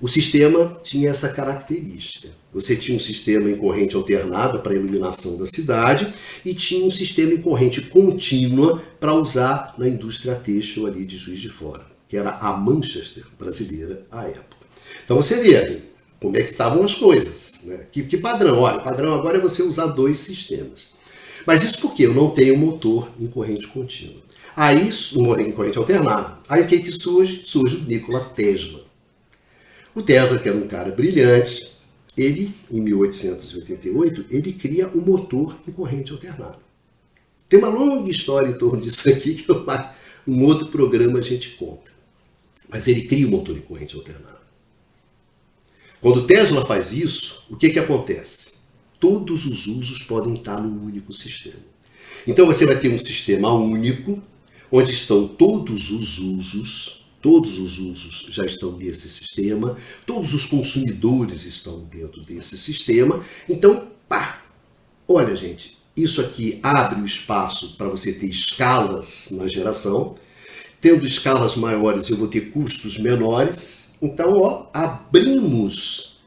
[0.00, 2.28] o sistema tinha essa característica.
[2.50, 6.10] Você tinha um sistema em corrente alternada para a iluminação da cidade
[6.42, 11.40] e tinha um sistema em corrente contínua para usar na indústria têxtil ali de Juiz
[11.40, 14.66] de Fora, que era a Manchester brasileira à época.
[15.04, 15.82] Então você vê
[16.18, 17.58] como é que estavam as coisas.
[17.64, 17.86] Né?
[17.92, 18.60] Que, que padrão?
[18.60, 20.96] Olha, padrão agora é você usar dois sistemas.
[21.48, 24.20] Mas isso porque eu não tenho motor em corrente contínua.
[24.54, 26.38] Aí, em corrente alternada.
[26.46, 27.44] Aí o que, que surge?
[27.46, 28.84] Surge o Nikola Tesla.
[29.94, 31.72] O Tesla, que era um cara brilhante,
[32.14, 36.58] ele, em 1888, ele cria um motor em corrente alternada.
[37.48, 39.64] Tem uma longa história em torno disso aqui, que eu,
[40.26, 41.90] um outro programa a gente conta.
[42.68, 44.42] Mas ele cria o um motor em corrente alternada.
[45.98, 48.47] Quando Tesla faz isso, o que, que acontece?
[49.00, 51.62] Todos os usos podem estar num único sistema.
[52.26, 54.22] Então você vai ter um sistema único,
[54.70, 61.44] onde estão todos os usos, todos os usos já estão nesse sistema, todos os consumidores
[61.44, 63.24] estão dentro desse sistema.
[63.48, 64.42] Então, pá!
[65.06, 70.16] Olha, gente, isso aqui abre o espaço para você ter escalas na geração.
[70.80, 73.96] Tendo escalas maiores, eu vou ter custos menores.
[74.00, 76.18] Então, ó, abrimos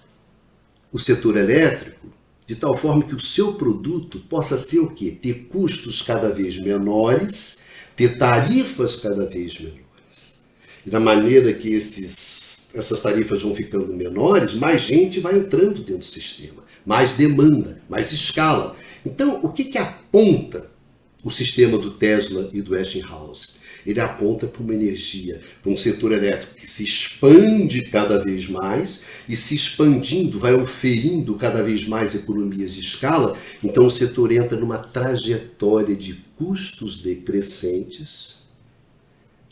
[0.91, 2.10] o setor elétrico
[2.51, 5.09] de tal forma que o seu produto possa ser o quê?
[5.09, 7.61] Ter custos cada vez menores,
[7.95, 10.33] ter tarifas cada vez menores.
[10.85, 15.99] E da maneira que esses, essas tarifas vão ficando menores, mais gente vai entrando dentro
[15.99, 18.75] do sistema, mais demanda, mais escala.
[19.05, 20.69] Então, o que, que aponta
[21.23, 23.60] o sistema do Tesla e do Westinghouse?
[23.85, 29.05] Ele aponta para uma energia, para um setor elétrico que se expande cada vez mais
[29.27, 33.37] e se expandindo vai oferindo cada vez mais economias de escala.
[33.63, 38.41] Então o setor entra numa trajetória de custos decrescentes,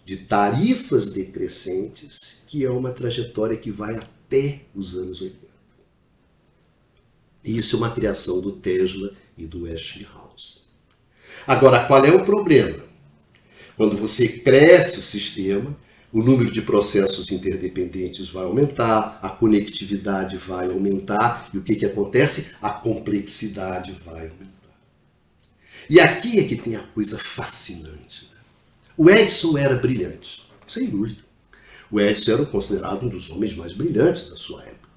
[0.06, 5.50] de tarifas decrescentes, que é uma trajetória que vai até os anos 80.
[7.44, 10.60] E isso é uma criação do Tesla e do Westinghouse.
[11.48, 12.89] Agora, qual é o problema?
[13.80, 15.74] Quando você cresce o sistema,
[16.12, 21.86] o número de processos interdependentes vai aumentar, a conectividade vai aumentar, e o que, que
[21.86, 22.58] acontece?
[22.62, 24.78] A complexidade vai aumentar.
[25.90, 28.30] E aqui é que tem a coisa fascinante.
[28.30, 28.42] Né?
[28.98, 31.24] O Edison era brilhante, sem dúvida.
[31.90, 34.90] O Edison era considerado um dos homens mais brilhantes da sua época.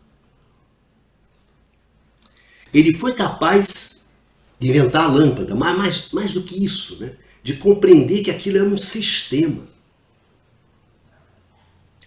[2.75, 4.11] Ele foi capaz
[4.59, 7.15] de inventar a lâmpada, mas mais, mais do que isso, né?
[7.43, 9.69] De compreender que aquilo é um sistema.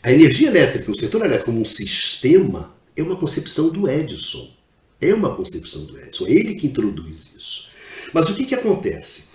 [0.01, 4.53] A energia elétrica, o setor elétrico como um sistema, é uma concepção do Edison.
[5.01, 6.27] É uma concepção do Edison.
[6.27, 7.69] É ele que introduz isso.
[8.13, 9.29] Mas o que, que acontece?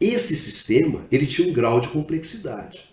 [0.00, 2.90] Esse sistema ele tinha um grau de complexidade.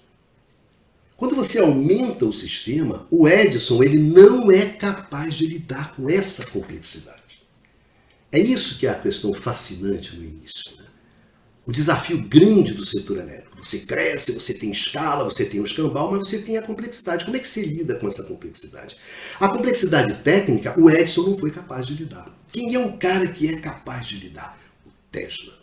[1.15, 6.45] Quando você aumenta o sistema, o Edison ele não é capaz de lidar com essa
[6.47, 7.19] complexidade.
[8.31, 10.79] É isso que é a questão fascinante no início
[11.69, 13.63] o desafio grande do setor elétrico.
[13.63, 17.25] Você cresce, você tem escala, você tem o escambau, mas você tem a complexidade.
[17.25, 18.97] Como é que você lida com essa complexidade?
[19.39, 22.35] A complexidade técnica, o Edison não foi capaz de lidar.
[22.51, 24.59] Quem é o cara que é capaz de lidar?
[24.83, 25.53] O Tesla.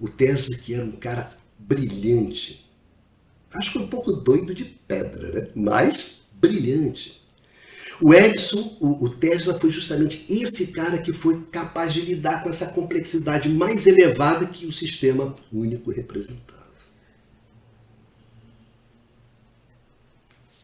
[0.00, 2.68] O Tesla que era um cara brilhante.
[3.54, 5.48] Acho que um pouco doido de pedra, né?
[5.54, 7.17] Mas brilhante.
[8.00, 12.48] O Edison, o, o, Tesla, foi justamente esse cara que foi capaz de lidar com
[12.48, 16.58] essa complexidade mais elevada que o sistema único representava.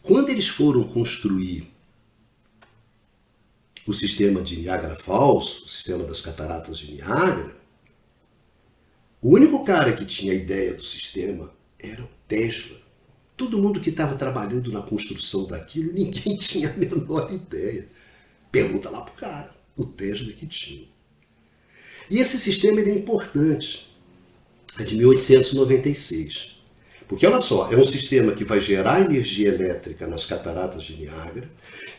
[0.03, 1.73] Quando eles foram construir
[3.87, 7.57] o sistema de Niagara Falls, o sistema das cataratas de Niagara,
[9.21, 12.84] o único cara que tinha ideia do sistema era o Tesla.
[13.37, 17.87] Todo mundo que estava trabalhando na construção daquilo, ninguém tinha a menor ideia.
[18.51, 20.87] Pergunta lá para o cara, o Tesla que tinha.
[22.09, 23.95] E esse sistema é importante.
[24.79, 26.55] É de 1896.
[27.07, 31.49] Porque olha só, é um sistema que vai gerar energia elétrica nas cataratas de Niágara,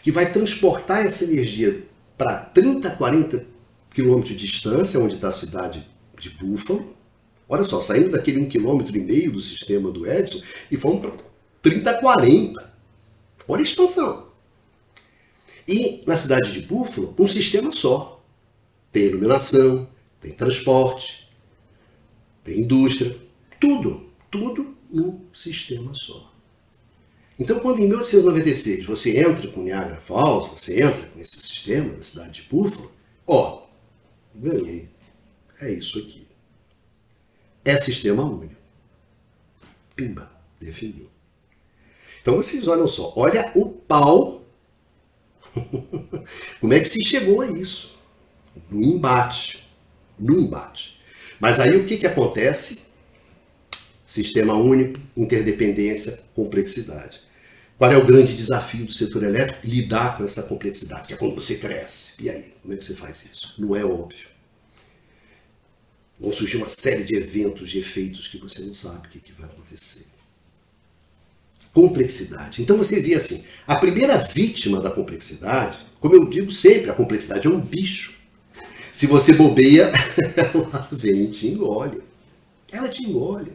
[0.02, 1.84] que vai transportar essa energia
[2.18, 3.46] para 30, 40
[3.94, 5.88] quilômetros de distância, onde está a cidade
[6.20, 6.96] de Buffalo.
[7.48, 11.18] Olha só, saindo daquele um quilômetro e meio do sistema do Edison e fomos para
[11.62, 12.74] 30, 40.
[13.48, 14.30] Olha a expansão.
[15.68, 18.24] E na cidade de Buffalo, um sistema só.
[18.92, 19.88] Tem iluminação,
[20.20, 21.30] tem transporte,
[22.44, 23.16] tem indústria,
[23.60, 26.32] tudo, tudo num sistema só.
[27.38, 32.44] Então, quando em 1896 você entra com Niagara Falls, você entra nesse sistema da cidade
[32.44, 32.92] de Buffalo,
[33.28, 33.64] ó,
[34.34, 34.90] ganhei.
[35.60, 36.25] É isso aqui.
[37.66, 38.56] É sistema único.
[39.96, 41.10] Pimba, definiu.
[42.22, 44.46] Então vocês olham só, olha o pau.
[46.62, 47.98] Como é que se chegou a isso?
[48.70, 49.68] No embate.
[50.18, 51.02] No embate.
[51.40, 52.86] Mas aí o que, que acontece?
[54.06, 57.22] Sistema único, interdependência, complexidade.
[57.78, 59.66] Qual é o grande desafio do setor elétrico?
[59.66, 62.24] Lidar com essa complexidade, que é quando você cresce.
[62.24, 63.56] E aí, como é que você faz isso?
[63.58, 64.35] Não é óbvio.
[66.20, 69.48] Vão surgir uma série de eventos, de efeitos que você não sabe o que, vai
[69.48, 70.06] acontecer
[71.76, 72.62] complexidade.
[72.62, 77.46] Então você vê assim, a primeira vítima da complexidade, como eu digo sempre, a complexidade
[77.46, 78.16] é um bicho.
[78.94, 79.92] Se você bobeia,
[80.38, 82.02] ela vem e te engole.
[82.72, 83.52] Ela te engole.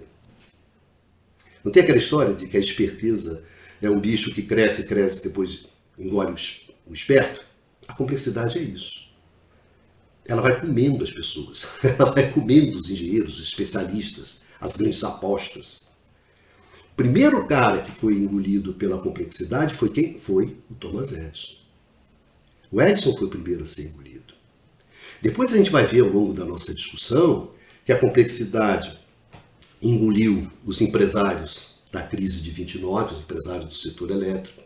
[1.65, 3.43] Não tem aquela história de que a esperteza
[3.81, 5.65] é um bicho que cresce, cresce, depois
[5.99, 6.35] engole
[6.87, 7.43] o esperto?
[7.89, 9.10] A complexidade é isso.
[10.31, 15.91] Ela vai comendo as pessoas, ela vai comendo os engenheiros, os especialistas, as grandes apostas.
[16.93, 20.17] O primeiro cara que foi engolido pela complexidade foi quem?
[20.19, 21.57] Foi o Thomas Edison.
[22.71, 24.33] O Edison foi o primeiro a ser engolido.
[25.21, 27.51] Depois a gente vai ver ao longo da nossa discussão
[27.85, 28.97] que a complexidade
[29.83, 34.63] engoliu os empresários da crise de 29, os empresários do setor elétrico.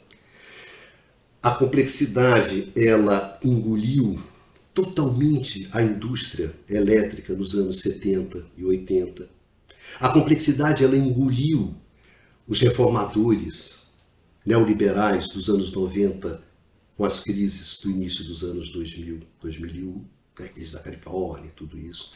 [1.43, 4.19] A complexidade ela engoliu
[4.75, 9.31] totalmente a indústria elétrica nos anos 70 e 80.
[10.01, 11.75] A complexidade ela engoliu
[12.47, 13.85] os reformadores
[14.45, 16.43] neoliberais dos anos 90
[16.97, 20.05] com as crises do início dos anos 2000, 2001,
[20.39, 22.13] né, crise da Califórnia, tudo isso.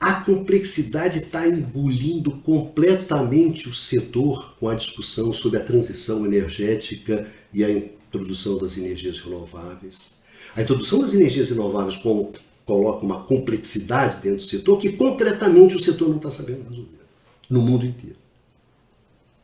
[0.00, 7.64] A complexidade está engolindo completamente o setor com a discussão sobre a transição energética e
[7.64, 10.21] a introdução das energias renováveis.
[10.54, 16.08] A introdução das energias renováveis coloca uma complexidade dentro do setor que concretamente o setor
[16.08, 17.02] não está sabendo resolver
[17.48, 18.16] no mundo inteiro.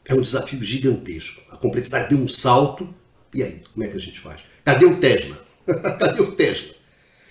[0.05, 1.43] É um desafio gigantesco.
[1.51, 2.89] A complexidade deu um salto.
[3.35, 4.41] E aí, como é que a gente faz?
[4.65, 5.47] Cadê o Tesla?
[5.67, 6.75] Cadê o Tesla?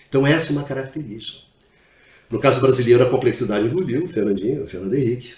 [0.07, 1.47] Então, essa é uma característica.
[2.29, 5.33] No caso brasileiro, a complexidade engoliu o Fernandinho, o Fernando Henrique,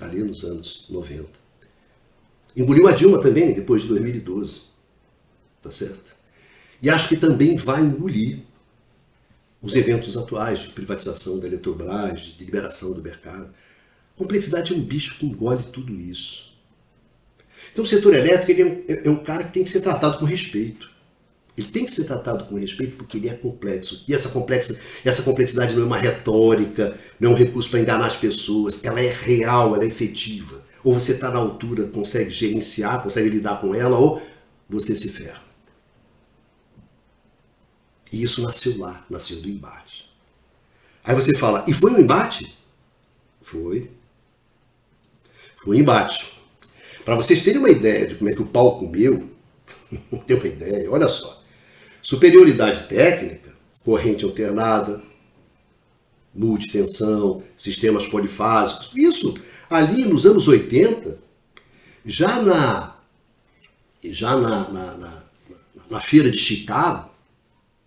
[0.00, 1.28] ali nos anos 90.
[2.56, 4.70] Engoliu a Dilma também, depois de 2012.
[5.62, 6.14] Tá certo?
[6.82, 8.40] E acho que também vai engolir
[9.60, 13.50] os eventos atuais de privatização da Eletrobras, de liberação do mercado.
[14.16, 16.58] Complexidade é um bicho que engole tudo isso.
[17.72, 19.80] Então o setor elétrico ele é, um, é, é um cara que tem que ser
[19.80, 20.90] tratado com respeito.
[21.56, 24.04] Ele tem que ser tratado com respeito porque ele é complexo.
[24.08, 28.06] E essa, complexa, essa complexidade não é uma retórica, não é um recurso para enganar
[28.06, 28.82] as pessoas.
[28.82, 30.62] Ela é real, ela é efetiva.
[30.82, 34.22] Ou você está na altura, consegue gerenciar, consegue lidar com ela, ou
[34.68, 35.49] você se ferra.
[38.12, 40.10] E isso nasceu lá, nasceu do embate.
[41.04, 42.54] Aí você fala, e foi um embate?
[43.40, 43.90] Foi.
[45.56, 46.40] Foi um embate.
[47.04, 49.30] Para vocês terem uma ideia de como é que o pau comeu,
[50.26, 51.42] tem uma ideia, olha só.
[52.02, 53.54] Superioridade técnica,
[53.84, 55.02] corrente alternada,
[56.34, 58.90] multitensão, sistemas polifásicos.
[58.94, 59.34] Isso
[59.68, 61.18] ali nos anos 80,
[62.04, 62.96] já na,
[64.04, 65.22] já na, na, na,
[65.90, 67.09] na feira de Chicago,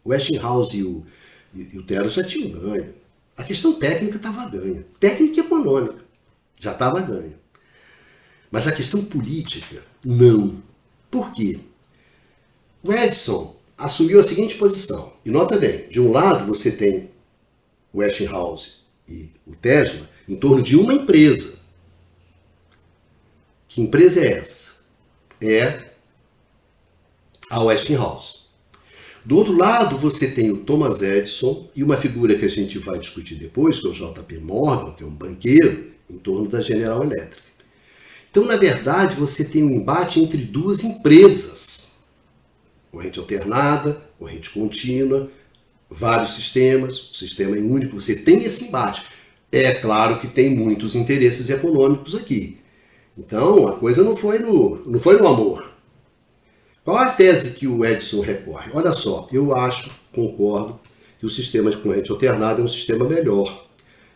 [0.03, 1.05] o Westinghouse e o,
[1.53, 2.93] e, o Terra já tinham ganho.
[3.35, 4.85] A questão técnica estava ganha.
[4.99, 6.03] Técnica e econômica
[6.57, 7.39] já estava ganha.
[8.51, 10.61] Mas a questão política, não.
[11.09, 11.59] Por quê?
[12.83, 15.13] O Edison assumiu a seguinte posição.
[15.25, 17.09] E nota bem, de um lado você tem
[17.91, 21.59] o Westinghouse e o Tesla em torno de uma empresa.
[23.67, 24.83] Que empresa é essa?
[25.41, 25.93] É
[27.49, 28.42] a Westinghouse.
[29.25, 32.99] Do outro lado, você tem o Thomas Edison e uma figura que a gente vai
[32.99, 37.01] discutir depois, que é o JP Morgan, que é um banqueiro, em torno da General
[37.01, 37.41] Electric.
[38.29, 41.93] Então, na verdade, você tem um embate entre duas empresas.
[42.91, 45.31] Corrente alternada, corrente contínua,
[45.89, 49.05] vários sistemas, o sistema é único, você tem esse embate.
[49.51, 52.57] É claro que tem muitos interesses econômicos aqui.
[53.17, 55.72] Então, a coisa não foi no, não foi no amor.
[56.83, 58.69] Qual a tese que o Edison recorre?
[58.73, 60.77] Olha só, eu acho, concordo,
[61.17, 63.67] que o sistema de corrente alternada é um sistema melhor,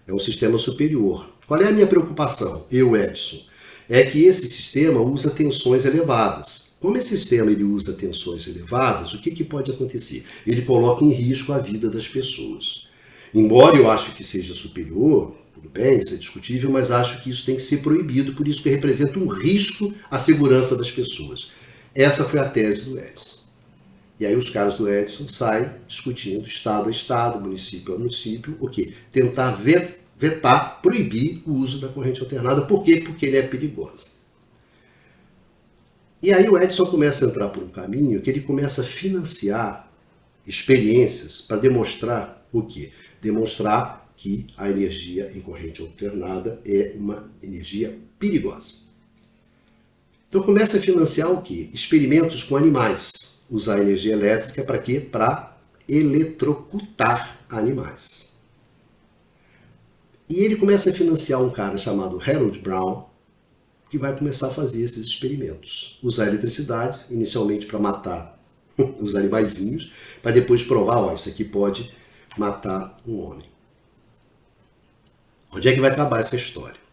[0.06, 1.30] é um sistema superior.
[1.48, 3.40] Qual é a minha preocupação, eu, Edison?
[3.88, 6.74] É que esse sistema usa tensões elevadas.
[6.82, 10.26] Como esse sistema ele usa tensões elevadas, o que, que pode acontecer?
[10.46, 12.90] Ele coloca em risco a vida das pessoas.
[13.34, 17.46] Embora eu acho que seja superior, tudo bem, isso é discutível, mas acho que isso
[17.46, 21.52] tem que ser proibido, por isso que representa um risco à segurança das pessoas.
[21.98, 23.38] Essa foi a tese do Edson.
[24.20, 28.70] E aí os caras do Edson saem discutindo Estado a Estado, município a município, o
[28.70, 28.94] quê?
[29.12, 29.52] Tentar
[30.16, 32.62] vetar, proibir o uso da corrente alternada.
[32.68, 33.02] Por quê?
[33.04, 34.10] Porque ele é perigosa.
[36.22, 39.92] E aí o Edson começa a entrar por um caminho que ele começa a financiar
[40.46, 42.92] experiências para demonstrar o quê?
[43.20, 48.87] Demonstrar que a energia em corrente alternada é uma energia perigosa.
[50.28, 51.70] Então começa a financiar o quê?
[51.74, 53.14] Experimentos com animais.
[53.50, 55.00] Usar energia elétrica para quê?
[55.00, 55.58] Para
[55.88, 58.34] eletrocutar animais.
[60.30, 63.06] E ele começa a financiar um cara chamado Harold Brown,
[63.90, 65.98] que vai começar a fazer esses experimentos.
[66.04, 68.38] Usar eletricidade, inicialmente para matar
[69.00, 71.90] os animaizinhos, para depois provar, ó, isso aqui pode
[72.38, 73.46] matar um homem.
[75.54, 76.87] Onde é que vai acabar essa história?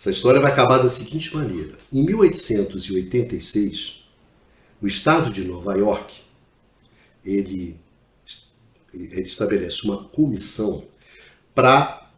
[0.00, 4.04] Essa história vai acabar da seguinte maneira: em 1886,
[4.80, 6.22] o estado de Nova York
[7.22, 7.78] ele
[8.94, 10.84] ele estabelece uma comissão
[11.54, 12.10] para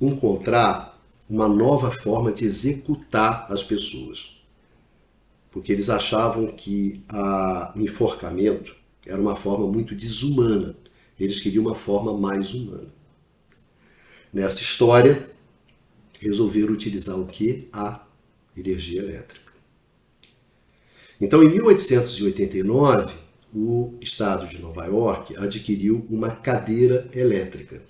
[0.00, 0.98] encontrar
[1.28, 4.40] uma nova forma de executar as pessoas.
[5.50, 8.74] Porque eles achavam que a, o enforcamento
[9.06, 10.74] era uma forma muito desumana.
[11.20, 12.88] Eles queriam uma forma mais humana.
[14.32, 15.30] Nessa história,
[16.20, 17.68] resolveram utilizar o que?
[17.72, 18.06] A
[18.56, 19.52] energia elétrica.
[21.20, 23.14] Então, em 1889,
[23.52, 27.82] o estado de Nova York adquiriu uma cadeira elétrica.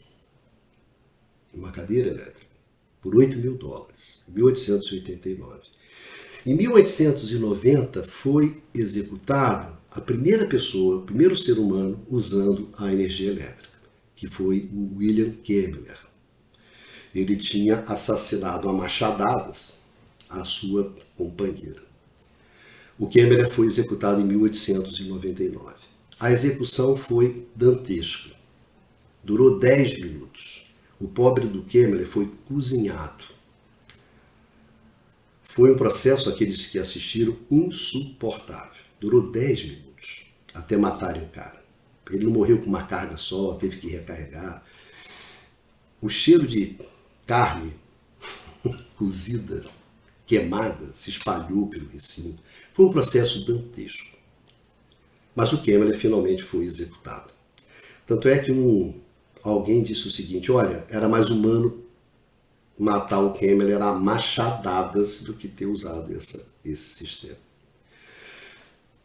[1.52, 2.48] Uma cadeira elétrica.
[3.00, 4.22] Por 8 mil dólares.
[4.28, 5.60] Em 1889.
[6.46, 13.78] Em 1890 foi executado a primeira pessoa, o primeiro ser humano usando a energia elétrica,
[14.14, 16.07] que foi o William Kemmler.
[17.18, 19.74] Ele tinha assassinado a machadadas
[20.28, 21.82] a sua companheira.
[22.98, 25.74] O Kemmler foi executado em 1899.
[26.20, 28.30] A execução foi dantesca.
[29.22, 30.66] Durou 10 minutos.
[31.00, 33.24] O pobre do Kemmler foi cozinhado.
[35.42, 38.82] Foi um processo, aqueles que assistiram, insuportável.
[39.00, 41.64] Durou 10 minutos até matarem o cara.
[42.10, 44.64] Ele não morreu com uma carga só, teve que recarregar.
[46.00, 46.76] O cheiro de
[47.28, 47.74] carne
[48.96, 49.62] cozida,
[50.26, 52.42] queimada, se espalhou pelo recinto.
[52.72, 54.16] Foi um processo dantesco.
[55.36, 57.32] Mas o Kemmler finalmente foi executado.
[58.06, 58.94] Tanto é que um,
[59.42, 61.84] alguém disse o seguinte: olha, era mais humano
[62.78, 67.36] matar o Kemmler a machadadas do que ter usado essa, esse sistema.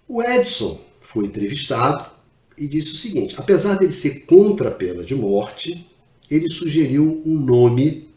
[0.07, 2.09] O Edson foi entrevistado
[2.57, 5.89] e disse o seguinte: apesar dele ser contra a pena de morte,
[6.29, 8.12] ele sugeriu um nome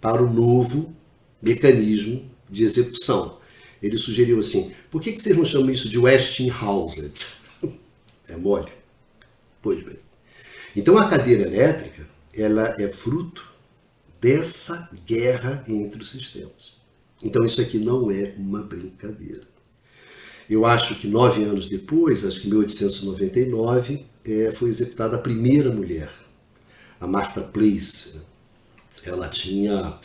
[0.00, 0.94] para o novo
[1.42, 3.38] mecanismo de execução.
[3.82, 7.12] Ele sugeriu assim: por que, que vocês não chamam isso de Westinghouse?
[8.30, 8.70] É mole?
[9.62, 9.96] Pois bem.
[10.76, 13.42] Então a cadeira elétrica ela é fruto
[14.20, 16.76] dessa guerra entre os sistemas.
[17.22, 19.42] Então isso aqui não é uma brincadeira.
[20.48, 25.70] Eu acho que nove anos depois, acho que em 1899, é, foi executada a primeira
[25.70, 26.10] mulher,
[27.00, 28.20] a Martha Place.
[29.08, 29.98] Ela tinha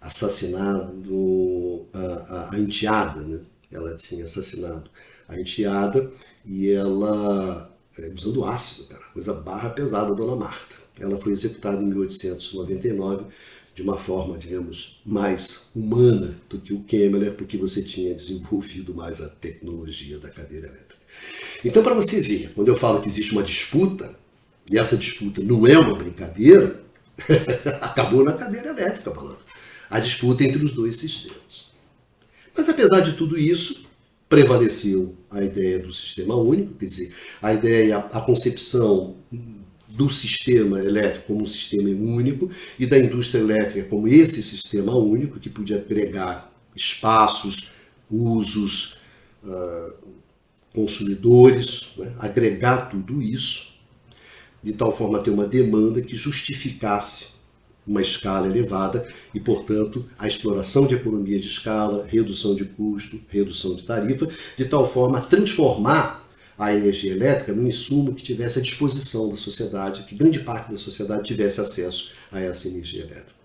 [0.00, 3.40] assassinado a, a, a enteada, né?
[3.70, 4.90] Ela tinha assassinado
[5.28, 6.10] a enteada
[6.44, 10.76] e ela, é, usando ácido, cara, coisa barra pesada, Dona Marta.
[10.98, 13.26] Ela foi executada em 1899
[13.74, 19.20] de uma forma, digamos, mais humana do que o Kemmler, porque você tinha desenvolvido mais
[19.20, 20.96] a tecnologia da cadeira elétrica.
[21.62, 24.14] Então, para você ver, quando eu falo que existe uma disputa,
[24.70, 26.80] e essa disputa não é uma brincadeira,
[27.82, 29.38] acabou na cadeira elétrica, falando
[29.88, 31.66] a disputa entre os dois sistemas.
[32.56, 33.86] Mas apesar de tudo isso,
[34.28, 39.16] prevaleceu a ideia do sistema único, quer dizer, a ideia, a concepção
[39.88, 45.38] do sistema elétrico como um sistema único e da indústria elétrica como esse sistema único
[45.38, 47.72] que podia agregar espaços,
[48.10, 49.00] usos,
[49.42, 49.94] uh,
[50.74, 52.14] consumidores, né?
[52.18, 53.75] agregar tudo isso
[54.66, 57.36] de tal forma a ter uma demanda que justificasse
[57.86, 63.76] uma escala elevada e, portanto, a exploração de economia de escala, redução de custo, redução
[63.76, 68.62] de tarifa, de tal forma a transformar a energia elétrica num insumo que tivesse à
[68.62, 73.36] disposição da sociedade, que grande parte da sociedade tivesse acesso a essa energia elétrica.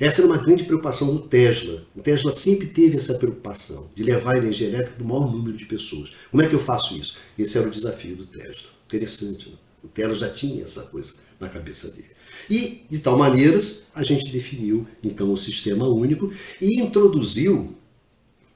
[0.00, 1.84] Essa era uma grande preocupação do Tesla.
[1.94, 5.58] O Tesla sempre teve essa preocupação de levar a energia elétrica para o maior número
[5.58, 6.14] de pessoas.
[6.30, 7.18] Como é que eu faço isso?
[7.38, 8.70] Esse era o desafio do Tesla.
[8.86, 9.56] Interessante, né?
[9.84, 12.14] O Tesla já tinha essa coisa na cabeça dele.
[12.48, 13.58] E, de tal maneira,
[13.94, 17.74] a gente definiu então o sistema único e introduziu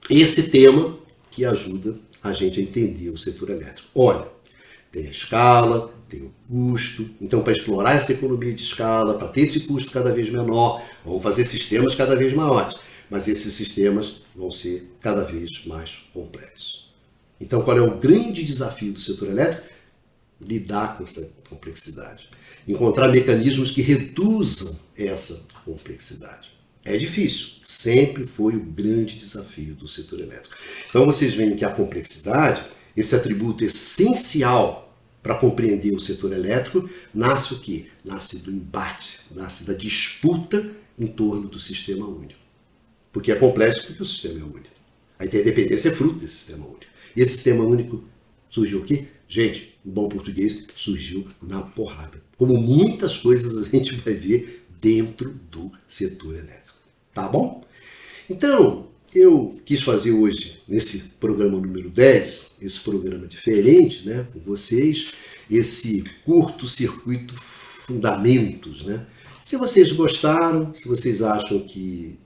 [0.09, 0.97] esse tema
[1.31, 3.87] que ajuda a gente a entender o setor elétrico.
[3.95, 4.27] Olha,
[4.91, 7.09] tem a escala, tem o custo.
[7.21, 11.21] Então, para explorar essa economia de escala, para ter esse custo cada vez menor, vamos
[11.21, 12.79] fazer sistemas cada vez maiores.
[13.09, 16.89] Mas esses sistemas vão ser cada vez mais complexos.
[17.39, 19.68] Então, qual é o grande desafio do setor elétrico?
[20.41, 22.29] Lidar com essa complexidade
[22.71, 26.51] encontrar mecanismos que reduzam essa complexidade.
[26.85, 30.55] É difícil, sempre foi o grande desafio do setor elétrico.
[30.89, 32.63] Então vocês veem que a complexidade,
[32.95, 34.85] esse atributo essencial
[35.21, 37.87] para compreender o setor elétrico, nasce o quê?
[38.05, 40.65] Nasce do embate, nasce da disputa
[40.97, 42.39] em torno do sistema único.
[43.11, 44.69] Porque é complexo porque o sistema é único.
[45.17, 46.85] A interdependência é fruto desse sistema único.
[47.15, 48.07] E esse sistema único
[48.49, 49.07] surgiu o quê?
[49.31, 52.19] Gente, em bom português, surgiu na porrada.
[52.35, 56.79] Como muitas coisas a gente vai ver dentro do setor elétrico.
[57.13, 57.63] Tá bom?
[58.27, 65.11] Então, eu quis fazer hoje, nesse programa número 10, esse programa diferente né, com vocês,
[65.49, 68.83] esse curto-circuito Fundamentos.
[68.83, 69.05] Né?
[69.43, 72.17] Se vocês gostaram, se vocês acham que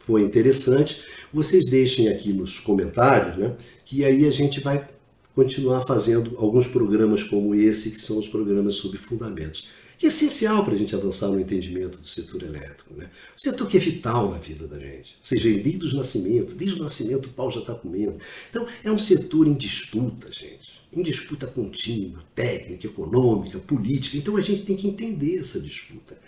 [0.00, 3.56] foi interessante, vocês deixem aqui nos comentários, né?
[3.84, 4.88] que aí a gente vai
[5.34, 9.68] continuar fazendo alguns programas como esse, que são os programas sobre fundamentos
[10.02, 12.92] que é essencial para a gente avançar no entendimento do setor elétrico.
[12.92, 13.08] Né?
[13.36, 15.16] O setor que é vital na vida da gente.
[15.20, 18.18] Ou seja, desde o nascimento, desde o nascimento o pau já está comendo.
[18.50, 20.80] Então, é um setor em disputa, gente.
[20.92, 24.16] Em disputa contínua, técnica, econômica, política.
[24.16, 26.18] Então, a gente tem que entender essa disputa.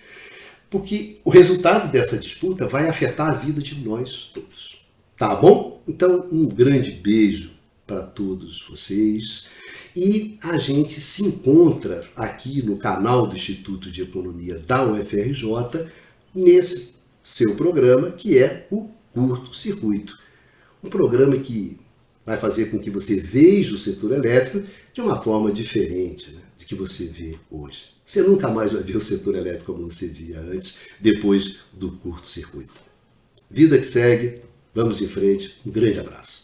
[0.71, 4.87] Porque o resultado dessa disputa vai afetar a vida de nós todos.
[5.17, 5.83] Tá bom?
[5.89, 7.54] Então, um grande beijo
[7.87, 9.49] para todos vocês.
[9.95, 15.89] E a gente se encontra aqui no canal do Instituto de Economia da UFRJ,
[16.35, 20.19] nesse seu programa, que é o Curto Circuito.
[20.83, 21.79] Um programa que
[22.27, 26.65] vai fazer com que você veja o setor elétrico de uma forma diferente né, de
[26.65, 27.95] que você vê hoje.
[28.05, 32.27] Você nunca mais vai ver o setor elétrico como você via antes, depois do curto
[32.27, 32.81] circuito.
[33.51, 34.41] Vida que segue,
[34.75, 36.44] vamos em frente, um grande abraço.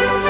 [0.00, 0.29] thank you